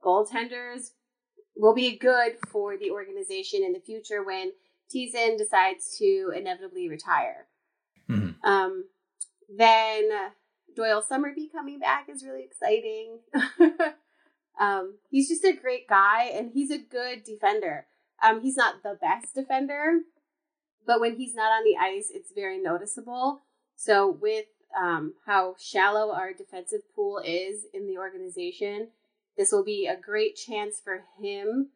[0.05, 0.91] goaltenders
[1.57, 4.53] will be good for the organization in the future when
[4.93, 7.47] Thiessen decides to inevitably retire.
[8.09, 8.35] Mhm.
[8.45, 8.85] Um,
[9.49, 10.11] then
[10.75, 13.21] Doyle Somerby coming back is really exciting.
[14.59, 17.87] um, he's just a great guy and he's a good defender.
[18.23, 20.01] Um, he's not the best defender,
[20.87, 23.43] but when he's not on the ice, it's very noticeable.
[23.77, 24.47] So with
[24.81, 28.89] um, how shallow our defensive pool is in the organization,
[29.37, 31.71] this will be a great chance for him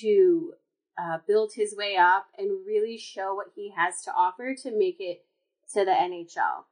[0.00, 0.52] to
[0.98, 4.96] uh, build his way up and really show what he has to offer to make
[5.00, 5.24] it
[5.72, 6.64] to the NHL.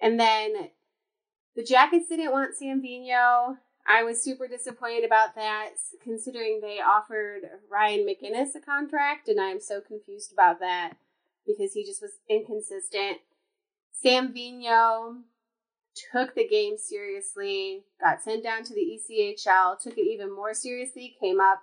[0.00, 0.70] And then
[1.54, 3.56] the Jackets didn't want Sam Vigneault.
[3.88, 5.70] I was super disappointed about that,
[6.02, 10.94] considering they offered Ryan MacInnis a contract, and I'm so confused about that
[11.46, 13.18] because he just was inconsistent.
[13.92, 15.22] Sam Vigneault
[16.12, 21.16] took the game seriously, got sent down to the ECHL, took it even more seriously,
[21.20, 21.62] came up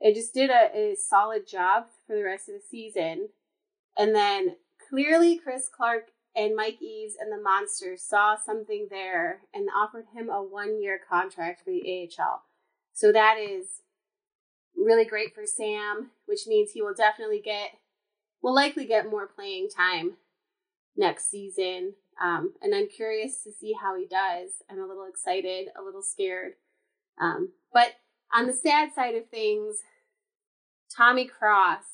[0.00, 3.28] and just did a, a solid job for the rest of the season.
[3.96, 4.56] And then
[4.88, 10.30] clearly Chris Clark and Mike Eaves and the Monsters saw something there and offered him
[10.30, 12.42] a one year contract for the AHL.
[12.92, 13.82] So that is
[14.76, 17.72] really great for Sam, which means he will definitely get,
[18.42, 20.14] will likely get more playing time
[20.96, 21.94] next season.
[22.22, 24.62] Um, and I'm curious to see how he does.
[24.70, 26.52] I'm a little excited, a little scared.
[27.20, 27.92] Um, but
[28.32, 29.78] on the sad side of things,
[30.94, 31.84] Tommy Cross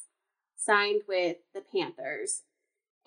[0.57, 2.43] signed with the Panthers,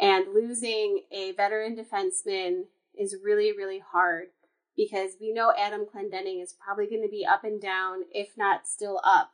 [0.01, 2.63] and losing a veteran defenseman
[2.97, 4.27] is really, really hard
[4.75, 8.67] because we know Adam Clendening is probably going to be up and down, if not
[8.67, 9.31] still up,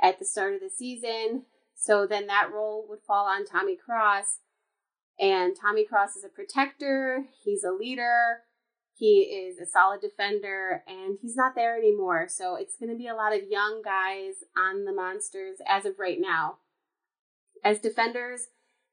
[0.00, 1.42] at the start of the season.
[1.74, 4.38] So then that role would fall on Tommy Cross.
[5.18, 8.42] And Tommy Cross is a protector, he's a leader.
[8.94, 12.26] He is a solid defender, and he's not there anymore.
[12.28, 15.98] So it's going to be a lot of young guys on the Monsters as of
[15.98, 16.58] right now.
[17.64, 18.48] As defenders,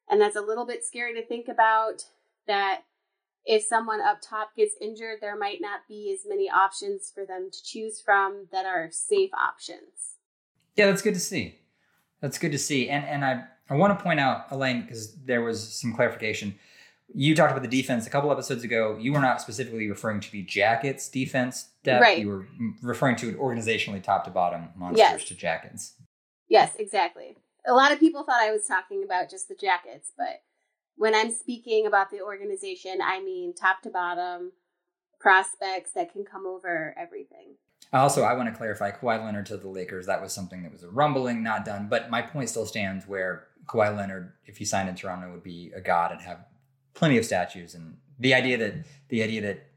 [0.10, 2.06] and that's a little bit scary to think about
[2.48, 2.82] that
[3.46, 7.50] if someone up top gets injured, there might not be as many options for them
[7.52, 10.16] to choose from that are safe options.
[10.76, 11.56] Yeah, that's good to see.
[12.22, 12.90] That's good to see.
[12.90, 16.56] And and I, I want to point out, Elaine, because there was some clarification.
[17.12, 18.96] You talked about the defense a couple episodes ago.
[19.00, 22.02] You were not specifically referring to the Jackets defense depth.
[22.04, 22.20] Right.
[22.20, 22.48] You were
[22.84, 25.24] referring to it organizationally top to bottom, monsters Yes.
[25.26, 25.94] to Jackets.
[26.50, 27.36] Yes, exactly.
[27.70, 30.42] A lot of people thought I was talking about just the jackets, but
[30.96, 34.54] when I'm speaking about the organization, I mean top to bottom
[35.20, 37.56] prospects that can come over everything.
[37.94, 40.08] Also, I want to clarify Kawhi Leonard to the Lakers.
[40.08, 41.88] That was something that was a rumbling, not done.
[41.90, 45.72] But my point still stands where Kawhi Leonard, if he signed in Toronto, would be
[45.76, 46.46] a god and have
[46.94, 47.76] plenty of statues.
[47.76, 49.68] And the idea that the idea that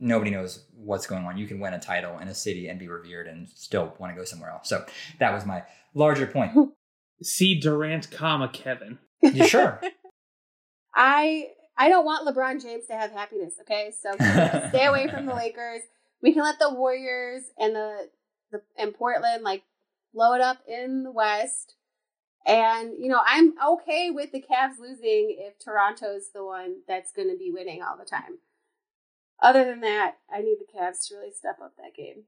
[0.00, 2.88] nobody knows what's going on, you can win a title in a city and be
[2.88, 4.68] revered and still want to go somewhere else.
[4.68, 4.84] So
[5.18, 5.62] that was my
[5.94, 6.52] larger point.
[7.22, 8.98] See Durant, comma Kevin.
[9.22, 9.80] You sure?
[10.94, 13.92] I I don't want LeBron James to have happiness, okay?
[13.98, 14.12] So
[14.68, 15.82] stay away from the Lakers.
[16.22, 18.10] We can let the Warriors and the
[18.52, 19.62] the and Portland like
[20.12, 21.74] blow it up in the West.
[22.46, 27.30] And you know, I'm okay with the Cavs losing if Toronto's the one that's going
[27.30, 28.38] to be winning all the time.
[29.42, 32.24] Other than that, I need the Cavs to really step up that game.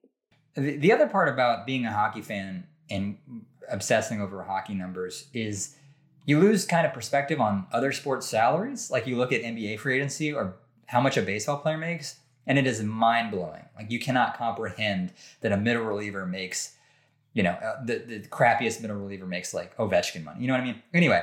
[0.55, 3.19] The, the other part about being a hockey fan and
[3.71, 5.77] obsessing over hockey numbers is
[6.25, 8.91] you lose kind of perspective on other sports salaries.
[8.91, 10.57] Like you look at NBA free agency or
[10.87, 13.65] how much a baseball player makes, and it is mind blowing.
[13.77, 16.77] Like you cannot comprehend that a middle reliever makes,
[17.33, 20.41] you know, uh, the, the crappiest middle reliever makes like Ovechkin money.
[20.41, 20.83] You know what I mean?
[20.95, 21.23] Anyway,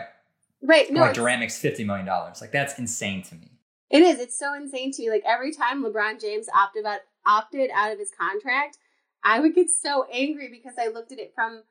[0.64, 0.92] Right?
[0.92, 2.06] No, like Durant makes $50 million.
[2.08, 3.52] Like that's insane to me.
[3.90, 4.20] It is.
[4.20, 5.10] It's so insane to me.
[5.10, 8.78] Like every time LeBron James opted out opted out of his contract,
[9.24, 11.64] I would get so angry because I looked at it from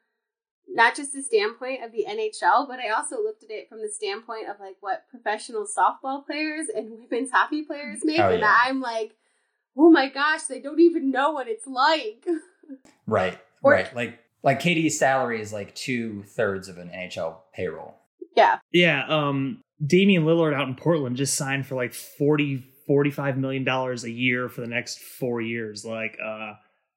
[0.75, 3.89] not just the standpoint of the NHL, but I also looked at it from the
[3.91, 8.57] standpoint of like what professional softball players and women's hockey players make, Oh, and yeah.
[8.65, 9.15] I'm like,
[9.77, 12.25] oh my gosh, they don't even know what it's like.
[13.07, 13.39] Right.
[13.63, 13.95] Or- right.
[13.95, 17.95] Like, like Katie's salary is like two thirds of an NHL payroll.
[18.37, 23.65] yeah, Yeah, um Damian Lillard out in Portland just signed for like 40 45 million
[23.65, 25.85] dollars a year for the next 4 years.
[25.85, 26.55] Like uh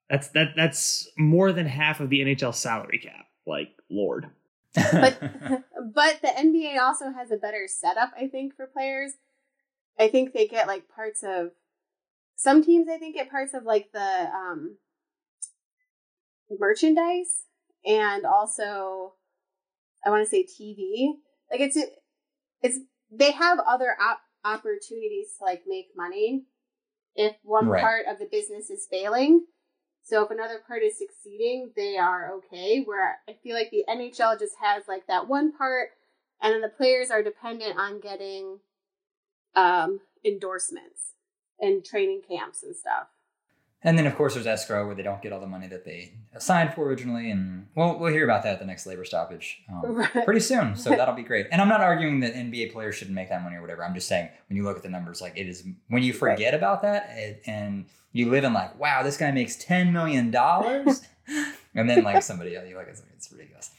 [0.09, 3.25] that's that that's more than half of the NHL salary cap.
[3.45, 4.29] Like lord.
[4.73, 5.19] but
[5.93, 9.13] but the NBA also has a better setup, I think, for players.
[9.99, 11.51] I think they get like parts of
[12.35, 12.87] some teams.
[12.89, 14.77] I think get parts of like the um
[16.59, 17.43] merchandise
[17.85, 19.13] and also
[20.05, 21.13] I want to say TV.
[21.51, 21.77] Like it's
[22.61, 22.79] it's
[23.11, 26.43] they have other op- opportunities to like make money
[27.15, 27.81] if one Right.
[27.81, 29.45] part of the business is failing.
[30.05, 32.83] So if another part is succeeding, they are okay.
[32.83, 35.89] Where I feel like the NHL just has like that one part,
[36.39, 38.59] and then the players are dependent on getting
[39.55, 41.13] um, endorsements
[41.59, 43.07] and training camps and stuff.
[43.85, 46.11] And then, of course, there's escrow where they don't get all the money that they
[46.33, 49.81] assigned for originally, and well, we'll hear about that at the next labor stoppage um,
[49.85, 50.25] Right.
[50.25, 50.75] pretty soon.
[50.75, 51.45] So that'll be great.
[51.51, 53.85] And I'm not arguing that NBA players shouldn't make that money or whatever.
[53.85, 56.53] I'm just saying when you look at the numbers, like it is when you forget
[56.55, 61.01] about that it, and you live in like, wow, this guy makes ten million dollars,
[61.75, 63.69] and then like somebody else, you like it's, it's ridiculous.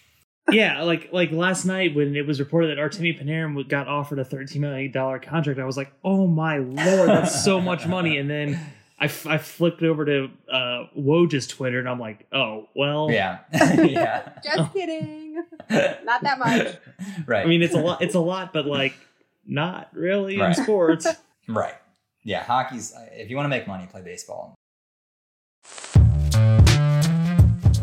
[0.52, 4.24] yeah, like like last night when it was reported that Artemi Panarin got offered a
[4.24, 8.30] thirteen million dollar contract, I was like, "Oh my lord, that's so much money!" And
[8.30, 8.60] then
[8.98, 13.40] I, f- I flipped over to uh, Woj's Twitter, and I'm like, "Oh well." Yeah,
[13.52, 14.32] yeah.
[14.42, 15.34] Just kidding.
[15.68, 16.76] Not that much.
[17.26, 17.44] right.
[17.44, 18.00] I mean, it's a lot.
[18.00, 18.94] It's a lot, but like,
[19.46, 20.56] not really Right.
[20.56, 21.06] in sports.
[21.48, 21.74] right.
[22.24, 22.94] Yeah, hockey's.
[23.12, 24.54] If you want to make money, play baseball.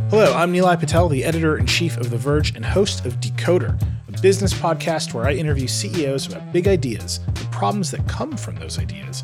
[0.10, 3.80] Hello, I'm Nilay Patel, the editor in chief of The Verge and host of Decoder,
[4.08, 8.56] a business podcast where I interview CEOs about big ideas, the problems that come from
[8.56, 9.24] those ideas,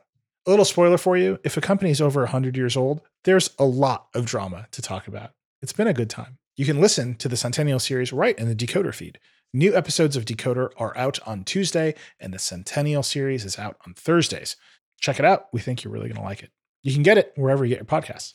[0.47, 3.65] A little spoiler for you if a company is over 100 years old, there's a
[3.65, 5.33] lot of drama to talk about.
[5.61, 6.39] It's been a good time.
[6.57, 9.19] You can listen to the Centennial series right in the Decoder feed.
[9.53, 13.93] New episodes of Decoder are out on Tuesday, and the Centennial series is out on
[13.93, 14.55] Thursdays.
[14.99, 15.47] Check it out.
[15.53, 16.49] We think you're really going to like it.
[16.81, 18.33] You can get it wherever you get your podcasts.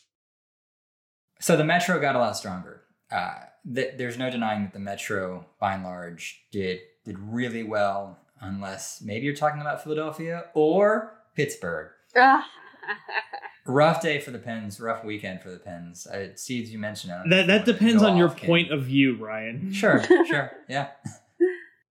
[1.40, 2.82] So the Metro got a lot stronger.
[3.10, 3.34] Uh,
[3.74, 8.18] th- there's no denying that the Metro, by and large, did did really well.
[8.40, 11.90] Unless maybe you're talking about Philadelphia or Pittsburgh.
[12.18, 12.44] Ugh.
[13.66, 14.80] Rough day for the Pens.
[14.80, 16.06] Rough weekend for the Pens.
[16.06, 17.30] Uh, Seeds, you mentioned it.
[17.30, 19.72] That that depends on your point of view, Ryan.
[19.72, 20.90] Sure, sure, yeah.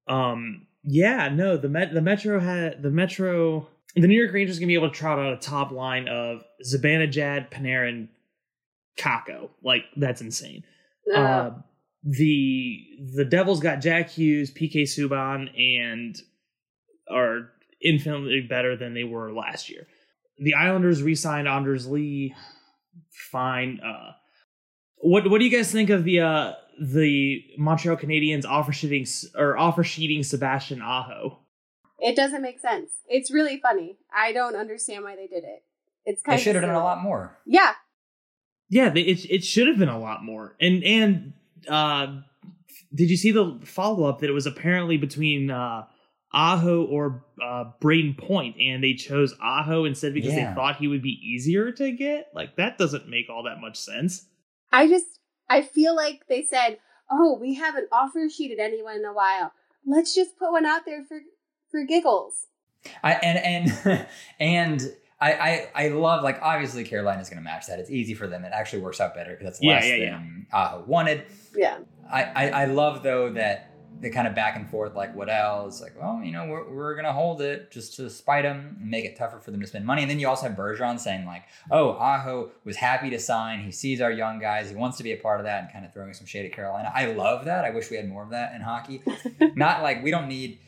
[0.08, 3.68] Um, yeah, no, the Met the Metro had the Metro.
[3.96, 7.52] The New York Rangers gonna be able to trot out a top line of Zibanejad,
[7.52, 8.08] Panarin,
[8.98, 9.50] Kakko.
[9.62, 10.64] Like that's insane.
[11.14, 11.18] Ugh.
[11.18, 11.52] Uh,
[12.04, 12.84] the
[13.16, 16.16] the Devils got Jack Hughes, PK Subban, and
[17.10, 17.50] are
[17.82, 19.88] infinitely better than they were last year.
[20.38, 22.36] The Islanders re-signed Anders Lee.
[23.12, 23.80] Fine.
[23.80, 24.12] Uh,
[24.98, 29.06] what what do you guys think of the uh, the Montreal Canadiens offer sheeting
[29.36, 31.40] or offer sheeting Sebastian Aho?
[32.00, 32.92] it doesn't make sense.
[33.08, 33.98] It's really funny.
[34.14, 35.64] I don't understand why they did it.
[36.06, 37.38] It's kind They of should have done a lot more.
[37.46, 37.72] Yeah,
[38.70, 40.56] Yeah, they, it it should have been a lot more.
[40.60, 41.34] And and
[41.68, 42.18] uh,
[42.94, 45.86] did you see the follow up that it was apparently between uh,
[46.36, 50.50] Aho or uh, Brayden Point, and they chose Aho instead because Yeah.
[50.50, 52.28] they thought he would be easier to get?
[52.36, 54.28] Like that doesn't make all that much sense.
[54.72, 55.06] I just
[55.50, 56.78] I feel like they said,
[57.10, 59.54] "Oh, we haven't offer sheeted anyone in a while.
[59.86, 61.22] Let's just put one out there for
[61.72, 62.48] for giggles."
[63.02, 64.08] I and and
[64.40, 67.80] and I I, I love like obviously Carolina's going to match that.
[67.80, 68.44] It's easy for them.
[68.44, 71.24] It actually works out better because that's Yeah, less yeah, than Aho wanted.
[71.56, 71.78] Yeah,
[72.12, 73.72] I, I I love though that
[74.02, 75.82] the kind of back and forth like what else?
[75.82, 79.06] Like well you know we're, we're gonna hold it just to spite them and make
[79.06, 80.02] it tougher for them to spend money.
[80.02, 83.62] And then you also have Bergevin saying like oh Aho was happy to sign.
[83.64, 84.70] He sees our young guys.
[84.70, 86.54] He wants to be a part of that and kind of throwing some shade at
[86.54, 86.92] Carolina.
[86.94, 87.66] I love that.
[87.66, 89.02] I wish we had more of that in hockey.
[89.56, 90.60] Not like we don't need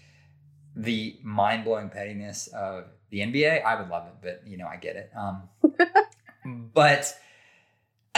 [0.76, 4.96] the mind-blowing pettiness of the NBA I would love it but you know I get
[4.96, 5.12] it.
[5.18, 5.50] Um
[6.74, 7.14] but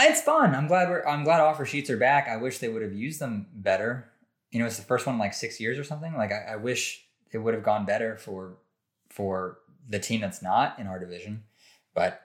[0.08, 0.54] it's fun.
[0.54, 2.28] I'm glad we're I'm glad offer sheets are back.
[2.28, 4.09] I wish they would have used them better.
[4.50, 6.14] You know, it's the first one in like six years or something.
[6.14, 8.58] Like I, I wish it would have gone better for
[9.08, 11.44] for the team that's not in our division.
[11.94, 12.20] But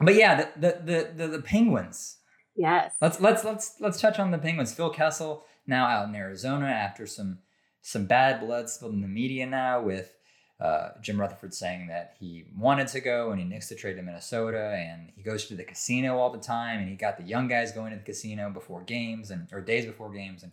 [0.00, 2.18] but yeah, the the the the, the Penguins.
[2.54, 2.94] yes.
[3.00, 4.72] Let's let's let's let's touch on the Penguins.
[4.72, 7.38] Phil Kessel now out in Arizona after some
[7.82, 10.12] some bad blood spilled in the media now with
[10.58, 14.02] uh, Jim Rutherford saying that he wanted to go and he nixed the trade to
[14.02, 17.46] Minnesota and he goes to the casino all the time and he got the young
[17.46, 20.52] guys going to the casino before games and or days before games and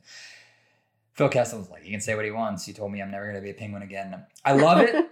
[1.13, 2.65] Phil Kessel was like he can say what he wants.
[2.65, 4.25] He told me I'm never going to be a Penguin again.
[4.43, 5.11] I love it.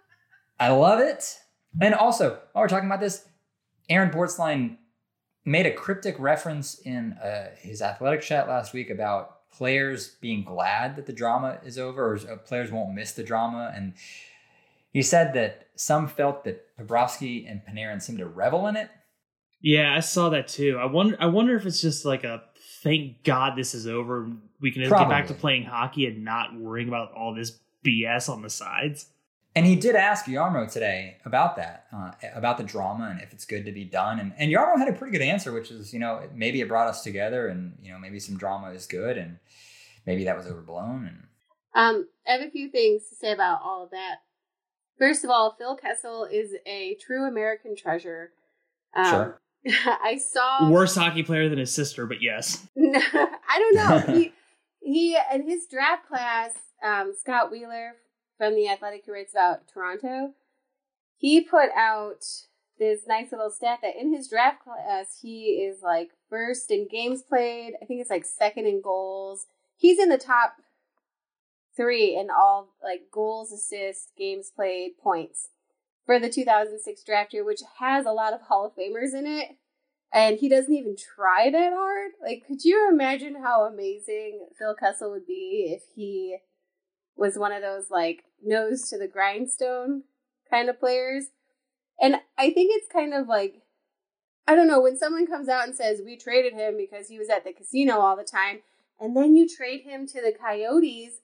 [0.60, 1.38] I love it.
[1.80, 3.24] And also, while we're talking about this,
[3.88, 4.78] Aaron Portzline
[5.44, 10.96] made a cryptic reference in uh, his athletic chat last week about players being glad
[10.96, 13.72] that the drama is over, or uh, players won't miss the drama.
[13.74, 13.94] And
[14.92, 18.90] he said that some felt that Bobrovsky and Panarin seemed to revel in it.
[19.60, 20.78] Yeah, I saw that too.
[20.80, 21.16] I wonder.
[21.18, 22.42] I wonder if it's just like a
[22.82, 24.30] thank God this is over.
[24.60, 28.28] We can just get back to playing hockey and not worrying about all this BS
[28.28, 29.06] on the sides.
[29.54, 33.44] And he did ask Jarmo today about that, uh, about the drama and if it's
[33.44, 34.20] good to be done.
[34.20, 36.86] And, and Jarmo had a pretty good answer, which is, you know, maybe it brought
[36.86, 39.38] us together and, you know, maybe some drama is good and
[40.06, 41.06] maybe that was overblown.
[41.06, 41.24] And
[41.74, 44.16] Um, I have a few things to say about all of that.
[44.98, 48.32] First of all, Phil Kessel is a true American treasure.
[48.94, 49.40] Um, Sure.
[49.66, 50.70] I saw.
[50.70, 52.66] Worse hockey player than his sister, but yes.
[52.78, 54.14] I don't know.
[54.14, 54.32] He
[54.80, 56.52] he in his draft class,
[56.82, 57.96] um, Scott Wheeler
[58.38, 60.32] from the Athletic who writes about Toronto,
[61.16, 62.24] he put out
[62.78, 67.22] this nice little stat that in his draft class he is like first in games
[67.22, 67.74] played.
[67.82, 69.46] I think it's like second in goals.
[69.76, 70.54] He's in the top
[71.76, 75.48] three in all like goals, assists, games played, points
[76.08, 79.58] for the 2006 draft year, which has a lot of Hall of Famers in it
[80.10, 82.12] and he doesn't even try that hard.
[82.22, 86.38] Like, could you imagine how amazing Phil Kessel would be if he
[87.14, 90.04] was one of those like nose to the grindstone
[90.50, 91.26] kind of players?
[92.00, 93.60] And I think it's kind of like
[94.46, 97.28] I don't know when someone comes out and says we traded him because he was
[97.28, 98.60] at the casino all the time,
[98.98, 101.20] and then you trade him to the Coyotes,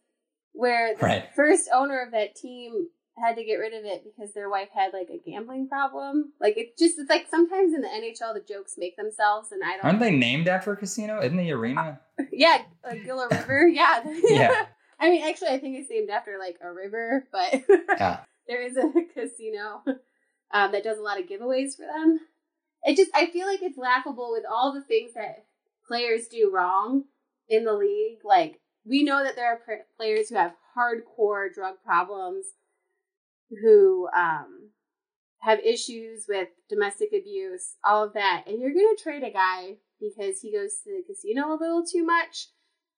[0.52, 1.34] where the Right.
[1.34, 4.92] first owner of that team had to get rid of it because their wife had
[4.92, 6.32] like a gambling problem.
[6.40, 9.72] Like it's just it's like sometimes in the NHL the jokes make themselves and I
[9.76, 11.20] don't aren't they named after a casino?
[11.20, 12.00] Isn't the arena?
[12.32, 13.68] Yeah, like Gila River.
[13.68, 14.02] Yeah.
[14.28, 14.66] Yeah.
[15.00, 17.62] I mean actually I think it's named after like a river, but
[17.98, 18.20] Yeah.
[18.48, 19.82] there is a casino
[20.52, 22.20] um, that does a lot of giveaways for them.
[22.84, 25.44] It just I feel like it's laughable with all the things that
[25.86, 27.04] players do wrong
[27.48, 28.18] in the league.
[28.24, 29.60] Like we know that there are
[29.96, 32.46] players who have hardcore drug problems
[33.60, 34.70] who um,
[35.40, 39.76] have issues with domestic abuse, all of that, and you're going to trade a guy
[40.00, 42.48] because he goes to the casino a little too much.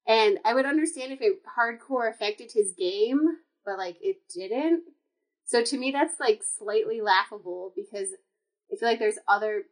[0.06, 3.26] And I would understand if it hardcore affected his game,
[3.64, 4.84] but like it didn't.
[5.44, 8.08] So to me, that's like slightly laughable because
[8.72, 9.64] I feel like there's other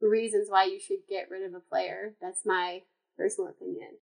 [0.00, 2.14] reasons why you should get rid of a player.
[2.20, 2.82] That's my
[3.16, 3.98] personal opinion.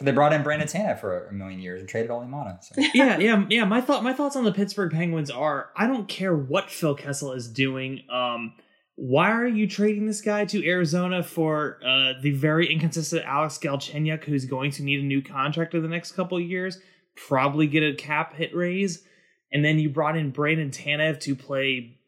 [0.00, 2.58] They brought in Brandon Tanev for a million years and traded Olli Maatta.
[2.62, 2.74] So.
[2.94, 3.64] yeah, yeah, yeah.
[3.64, 7.32] My thought, my thoughts on the Pittsburgh Penguins are: I don't care what Phil Kessel
[7.32, 8.02] is doing.
[8.10, 8.54] Um,
[8.96, 14.24] why are you trading this guy to Arizona for uh, the very inconsistent Alex Galchenyuk,
[14.24, 16.78] who's going to need a new contract in the next couple years,
[17.16, 19.04] probably get a cap hit raise,
[19.52, 21.98] and then you brought in Brandon Tanev to play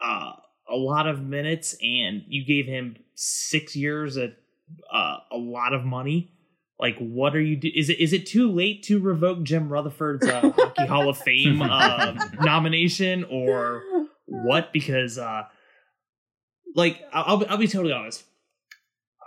[0.00, 0.32] uh,
[0.68, 4.36] a lot of minutes, and you gave him six years at
[4.92, 6.32] uh, a lot of money.
[6.80, 7.56] Like, what are you?
[7.56, 11.18] Do- is it is it too late to revoke Jim Rutherford's uh, Hockey Hall of
[11.18, 13.82] Fame uh, nomination, or
[14.26, 14.72] what?
[14.72, 15.44] Because, uh,
[16.74, 18.24] like, I'll I'll be totally honest.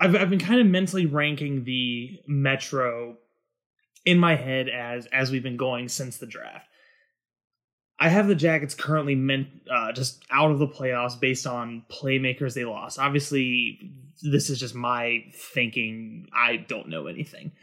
[0.02, 3.18] I've I've been kind of mentally ranking the Metro
[4.06, 6.68] in my head as as we've been going since the draft.
[8.00, 12.54] I have the Jackets currently meant uh, just out of the playoffs based on playmakers
[12.54, 13.00] they lost.
[13.00, 16.28] Obviously, this is just my thinking.
[16.34, 17.54] I don't know anything.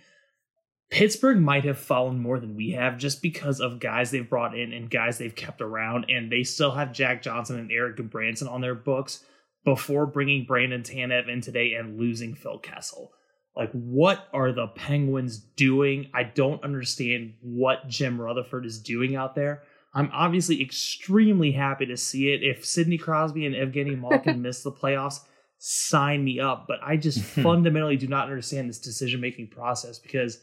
[0.91, 4.74] Pittsburgh might have fallen more than we have just because of guys they've brought in
[4.74, 8.61] and guys they've kept around, and they still have Jack Johnson and Erik Gudbranson on
[8.61, 9.24] their books
[9.64, 13.12] before bringing Brandon Tanev in today and losing Phil Kessel.
[13.57, 16.11] Like, what are the Penguins doing?
[16.14, 19.62] I don't understand what Jim Rutherford is doing out there.
[19.95, 22.43] I'm obviously extremely happy to see it.
[22.43, 25.20] If Sidney Crosby and Evgeny Malkin miss the playoffs,
[25.59, 26.66] sign me up.
[26.66, 30.40] But I just fundamentally do not understand this decision making process because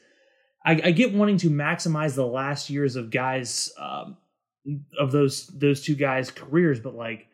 [0.65, 4.17] I, I, get wanting to maximize the last years of guys um,
[4.99, 7.27] of those those two guys' careers, but like,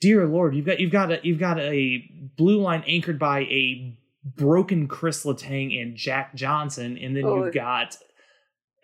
[0.00, 2.04] dear Lord, you've got you've got a you've got a
[2.36, 7.44] blue line anchored by a broken Chris Letang and Jack Johnson, and then oh.
[7.44, 7.96] you've got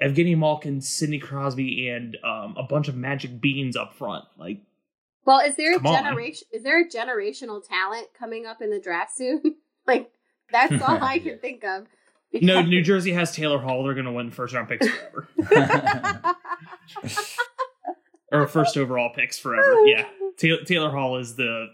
[0.01, 4.25] Evgeny Malkin, Sidney Crosby, and um, a bunch of magic beans up front.
[4.39, 4.61] Like,
[5.25, 6.47] well, is there a generation?
[6.53, 9.57] Is there a generational talent coming up in the draft soon?
[9.87, 10.11] like,
[10.53, 11.87] that's all I can think of.
[12.31, 12.47] Because...
[12.47, 13.85] No, New Jersey has Taylor Hall.
[13.85, 15.29] They're going to win first round picks forever,
[18.33, 19.87] or first overall picks forever.
[19.87, 21.69] Yeah, Taylor, Taylor Hall is the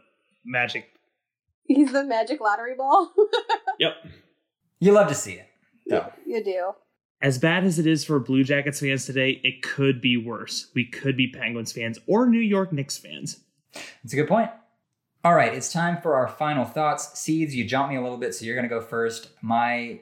[0.44, 0.88] magic.
[1.64, 3.12] He's the magic lottery ball.
[3.78, 3.94] yep.
[4.78, 5.46] You love to see it.
[5.86, 6.72] Yeah, you do
[7.22, 10.70] as bad as it is for Blue Jackets fans today, it could be worse.
[10.74, 13.38] We could be Penguins fans or New York Knicks fans.
[13.72, 14.50] That's a good point.
[15.24, 17.20] All right, it's time for our final thoughts.
[17.20, 19.28] Seeds, you jumped me a little bit, so you're going to go first.
[19.40, 20.00] My,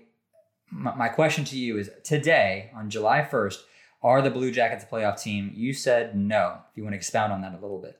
[0.70, 3.58] my my question to you is: Today, on July 1st,
[4.02, 5.52] are the Blue Jackets a playoff team?
[5.54, 6.56] You said no.
[6.70, 7.98] If you want to expound on that a little bit.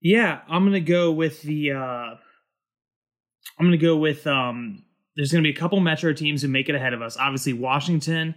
[0.00, 1.72] Yeah, I'm going to go with the.
[1.72, 2.16] Uh,
[3.58, 4.84] I'm going to go with um,
[5.16, 7.16] there's going to be a couple Metro teams who make it ahead of us.
[7.16, 8.34] Obviously, Washington,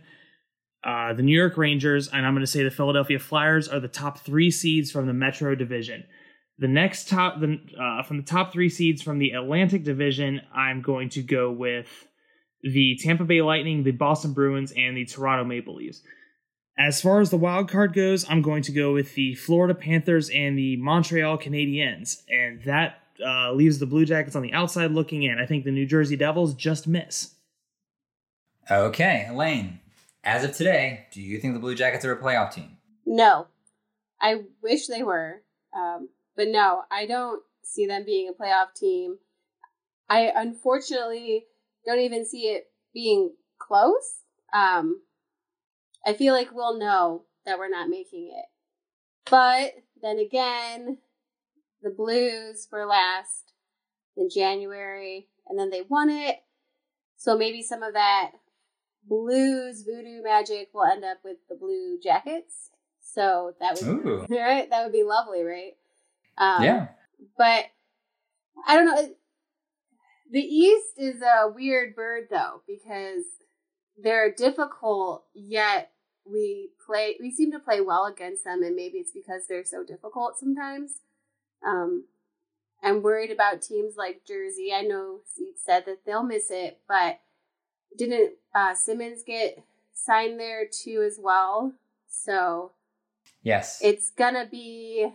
[0.84, 3.88] uh, the New York Rangers, and I'm going to say the Philadelphia Flyers are the
[3.88, 6.04] top three seeds from the Metro Division.
[6.60, 10.82] The next top, the uh, from the top three seeds from the Atlantic Division, I'm
[10.82, 12.08] going to go with
[12.64, 16.02] the Tampa Bay Lightning, the Boston Bruins, and the Toronto Maple Leafs.
[16.80, 20.30] As far as the wild card goes, I'm going to go with the Florida Panthers
[20.30, 25.24] and the Montreal Canadiens, and that uh, leaves the Blue Jackets on the outside looking
[25.24, 25.40] in.
[25.40, 27.36] I think the New Jersey Devils just miss.
[28.70, 29.80] Okay, Elaine.
[30.24, 32.78] As of today, do you think the Blue Jackets are a playoff team?
[33.06, 33.48] No,
[34.20, 35.42] I wish they were,
[35.74, 39.18] um, but no, I don't see them being a playoff team.
[40.10, 41.46] I unfortunately
[41.86, 44.22] don't even see it being close.
[44.54, 45.02] Um,
[46.06, 48.46] I feel like we'll know that we're not making it.
[49.30, 50.98] But then again,
[51.82, 53.54] the Blues were last
[54.16, 56.38] in January, and then they won it.
[57.18, 58.32] So maybe some of that
[59.08, 62.72] Blues voodoo magic will end up with the Blue Jackets.
[63.02, 64.26] So that would Ooh.
[64.30, 64.70] right.
[64.70, 65.74] That would be lovely, right?
[66.38, 66.88] Um, yeah.
[67.38, 67.66] But
[68.68, 69.10] I don't know.
[70.30, 73.24] The East is a weird bird though because
[73.98, 75.92] they're difficult, yet
[76.26, 77.16] we play.
[77.20, 81.00] We seem to play well against them, and maybe it's because they're so difficult sometimes.
[81.66, 82.06] Um,
[82.84, 84.72] I'm worried about teams like Jersey.
[84.74, 87.20] I know Seed said that they'll miss it, but
[87.98, 91.74] didn't uh, Simmonds get signed there too as well?
[92.08, 92.72] So
[93.42, 95.12] yes, it's gonna be.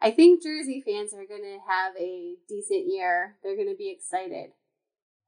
[0.00, 3.36] I think Jersey fans are gonna have a decent year.
[3.42, 4.52] They're gonna be excited.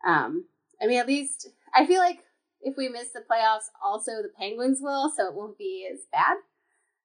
[0.06, 0.44] Um,
[0.80, 2.20] I mean, at least I feel like
[2.60, 6.36] if we miss the playoffs, also the Penguins will, so it won't be as bad.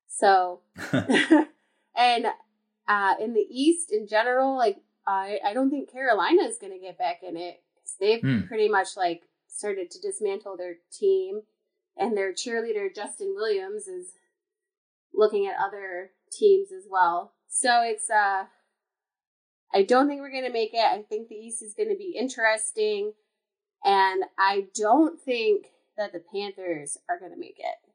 [0.07, 0.61] So,
[1.95, 2.27] and
[2.91, 4.77] Uh, in the East in general, like
[5.07, 7.63] I, I don't think Carolina is going to get back in it.
[7.77, 8.47] 'cause They've Hmm.
[8.47, 11.43] pretty much like started to dismantle their team,
[11.95, 14.13] and their cheerleader Justin Williams is
[15.13, 17.33] looking at other teams as well.
[17.47, 18.47] So it's uh,
[19.73, 20.83] I don't think we're going to make it.
[20.83, 23.13] I think the East is going to be interesting,
[23.85, 25.67] and I don't think
[25.97, 27.90] that the Panthers are going to make it.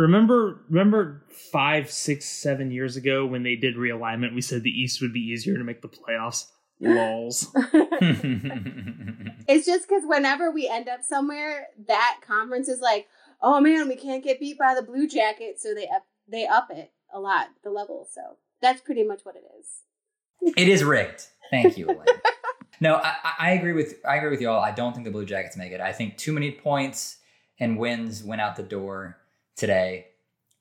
[0.00, 1.22] Remember, remember
[1.52, 5.20] five, six, seven years ago when they did realignment, we said the East would be
[5.20, 6.46] easier to make the playoffs.
[6.80, 7.48] Lols.
[9.48, 13.08] It's just because whenever we end up somewhere, that conference is like,
[13.42, 16.68] oh man, we can't get beat by the Blue Jackets, so they up they up
[16.70, 18.06] it a lot the level.
[18.12, 18.20] So
[18.62, 20.54] that's pretty much what it is.
[20.56, 21.24] it is rigged.
[21.50, 22.04] Thank you, Elaine.
[22.80, 24.60] no, I, I- I agree with I agree with y'all.
[24.62, 25.80] I don't think the Blue Jackets make it.
[25.80, 27.18] I think too many points
[27.58, 29.16] and wins went out the door
[29.60, 30.06] today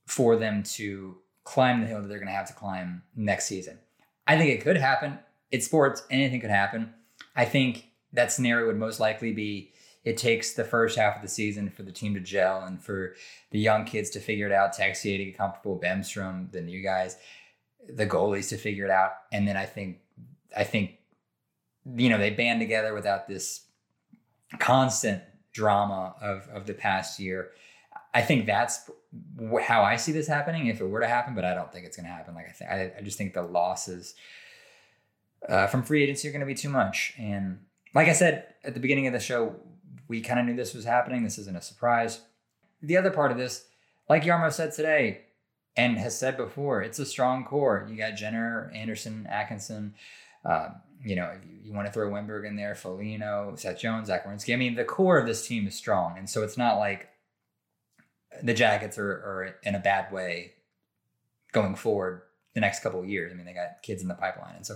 [0.06, 3.80] for them to climb the hill that they're going to have to climb next season.
[4.28, 5.18] I think it could happen.
[5.52, 6.04] It's sports.
[6.12, 6.94] Anything could happen.
[7.36, 9.72] I think that scenario would most likely be
[10.04, 13.16] it takes the first half of the season for the team to gel and for
[13.52, 17.18] the young kids to figure it out, Texier to get comfortable, Bemstrom, the new guys,
[17.88, 19.12] the goalies to figure it out.
[19.32, 20.00] And then I think
[20.56, 20.98] I think
[21.96, 23.66] you know they band together without this
[24.58, 27.52] constant drama of of the past year.
[28.14, 28.90] I think that's
[29.62, 31.96] how I see this happening if it were to happen, but I don't think it's
[31.96, 32.36] going to happen.
[32.36, 34.16] Like I think I, just think the losses
[35.48, 37.14] uh, from free agency are going to be too much.
[37.18, 37.60] And
[37.94, 39.56] like I said at the beginning of the show,
[40.08, 41.24] we kind of knew this was happening.
[41.24, 42.22] This isn't a surprise.
[42.82, 43.66] The other part of this,
[44.10, 45.22] like Jarmo said today
[45.78, 47.88] and has said before, it's a strong core.
[47.90, 49.94] You got Jenner, Anderson, Atkinson.
[50.44, 50.70] Uh,
[51.04, 54.54] you know, you, you want to throw Wennberg in there, Foligno, Seth Jones, Zach Werenski.
[54.54, 56.18] I mean, the core of this team is strong.
[56.18, 57.10] And so it's not like
[58.44, 60.54] the Jackets are, are in a bad way
[61.52, 62.22] going forward
[62.54, 63.32] the next couple of years.
[63.32, 64.56] I mean, they got kids in the pipeline.
[64.56, 64.76] And so,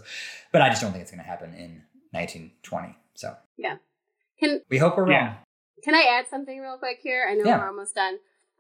[0.51, 2.95] but I just don't think it's going to happen in 1920.
[3.15, 3.77] So yeah,
[4.39, 5.11] Can we hope we're wrong.
[5.11, 5.33] Yeah.
[5.83, 7.27] Can I add something real quick here?
[7.29, 7.59] I know Yeah.
[7.59, 8.17] we're almost done.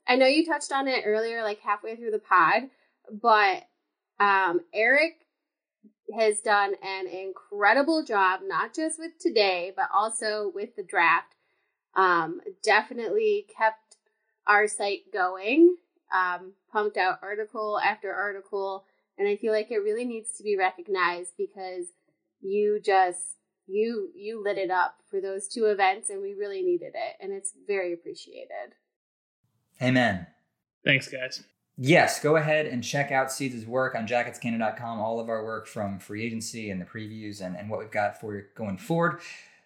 [0.07, 2.63] I know you touched on it earlier, like halfway through the pod,
[3.09, 3.63] but
[4.19, 5.25] um, Eric
[6.15, 11.35] has done an incredible job, not just with today, but also with the draft.
[11.95, 13.82] Um, definitely kept
[14.47, 15.77] our site going,
[16.13, 18.85] um, pumped out article after article,
[19.17, 21.87] and I feel like it really needs to be recognized because
[22.41, 23.37] you just
[23.67, 27.31] you you lit it up for those two events and we really needed it and
[27.31, 28.75] it's very appreciated
[29.81, 30.27] Amen.
[30.85, 31.43] Thanks, guys.
[31.77, 34.99] Yes, go ahead and check out Seeds' work on jacketscannon.com.
[34.99, 38.19] All of our work from free agency and the previews and, and what we've got
[38.19, 39.21] for you going forward.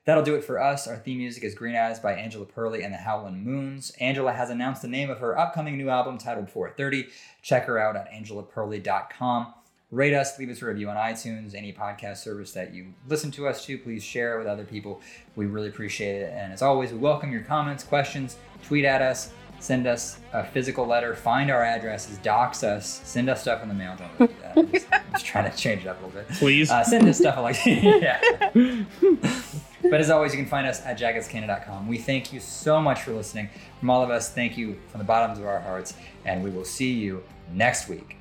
[0.08, 0.88] That'll do it for us.
[0.88, 3.92] Our theme music is Green Eyes by Angela Perley and the Howlin' Moons.
[4.00, 7.10] Angela has announced the name of her upcoming new album titled 430.
[7.42, 9.54] Check her out at angelaperley.com.
[9.92, 13.50] Rate us, leave us a review on iTunes, any podcast service that you listen to
[13.50, 13.78] us to.
[13.78, 15.02] Please share it with other people.
[15.36, 16.32] We really appreciate it.
[16.34, 20.88] And as always, we welcome your comments, questions, tweet at us, send us a physical
[20.88, 23.98] letter, find our addresses, dox us, send us stuff in the mail.
[23.98, 24.58] Don't really do that.
[24.58, 26.30] I'm just, I'm just trying to change it up a little bit.
[26.38, 26.72] Please.
[26.72, 28.22] Uh, send us stuff like yeah.
[29.90, 31.88] but as always, you can find us at jacketscannon.com.
[31.88, 33.50] We thank you so much for listening.
[33.80, 35.94] From all of us, thank you from the bottoms of our hearts,
[36.26, 37.24] and we will see you
[37.54, 38.18] next week.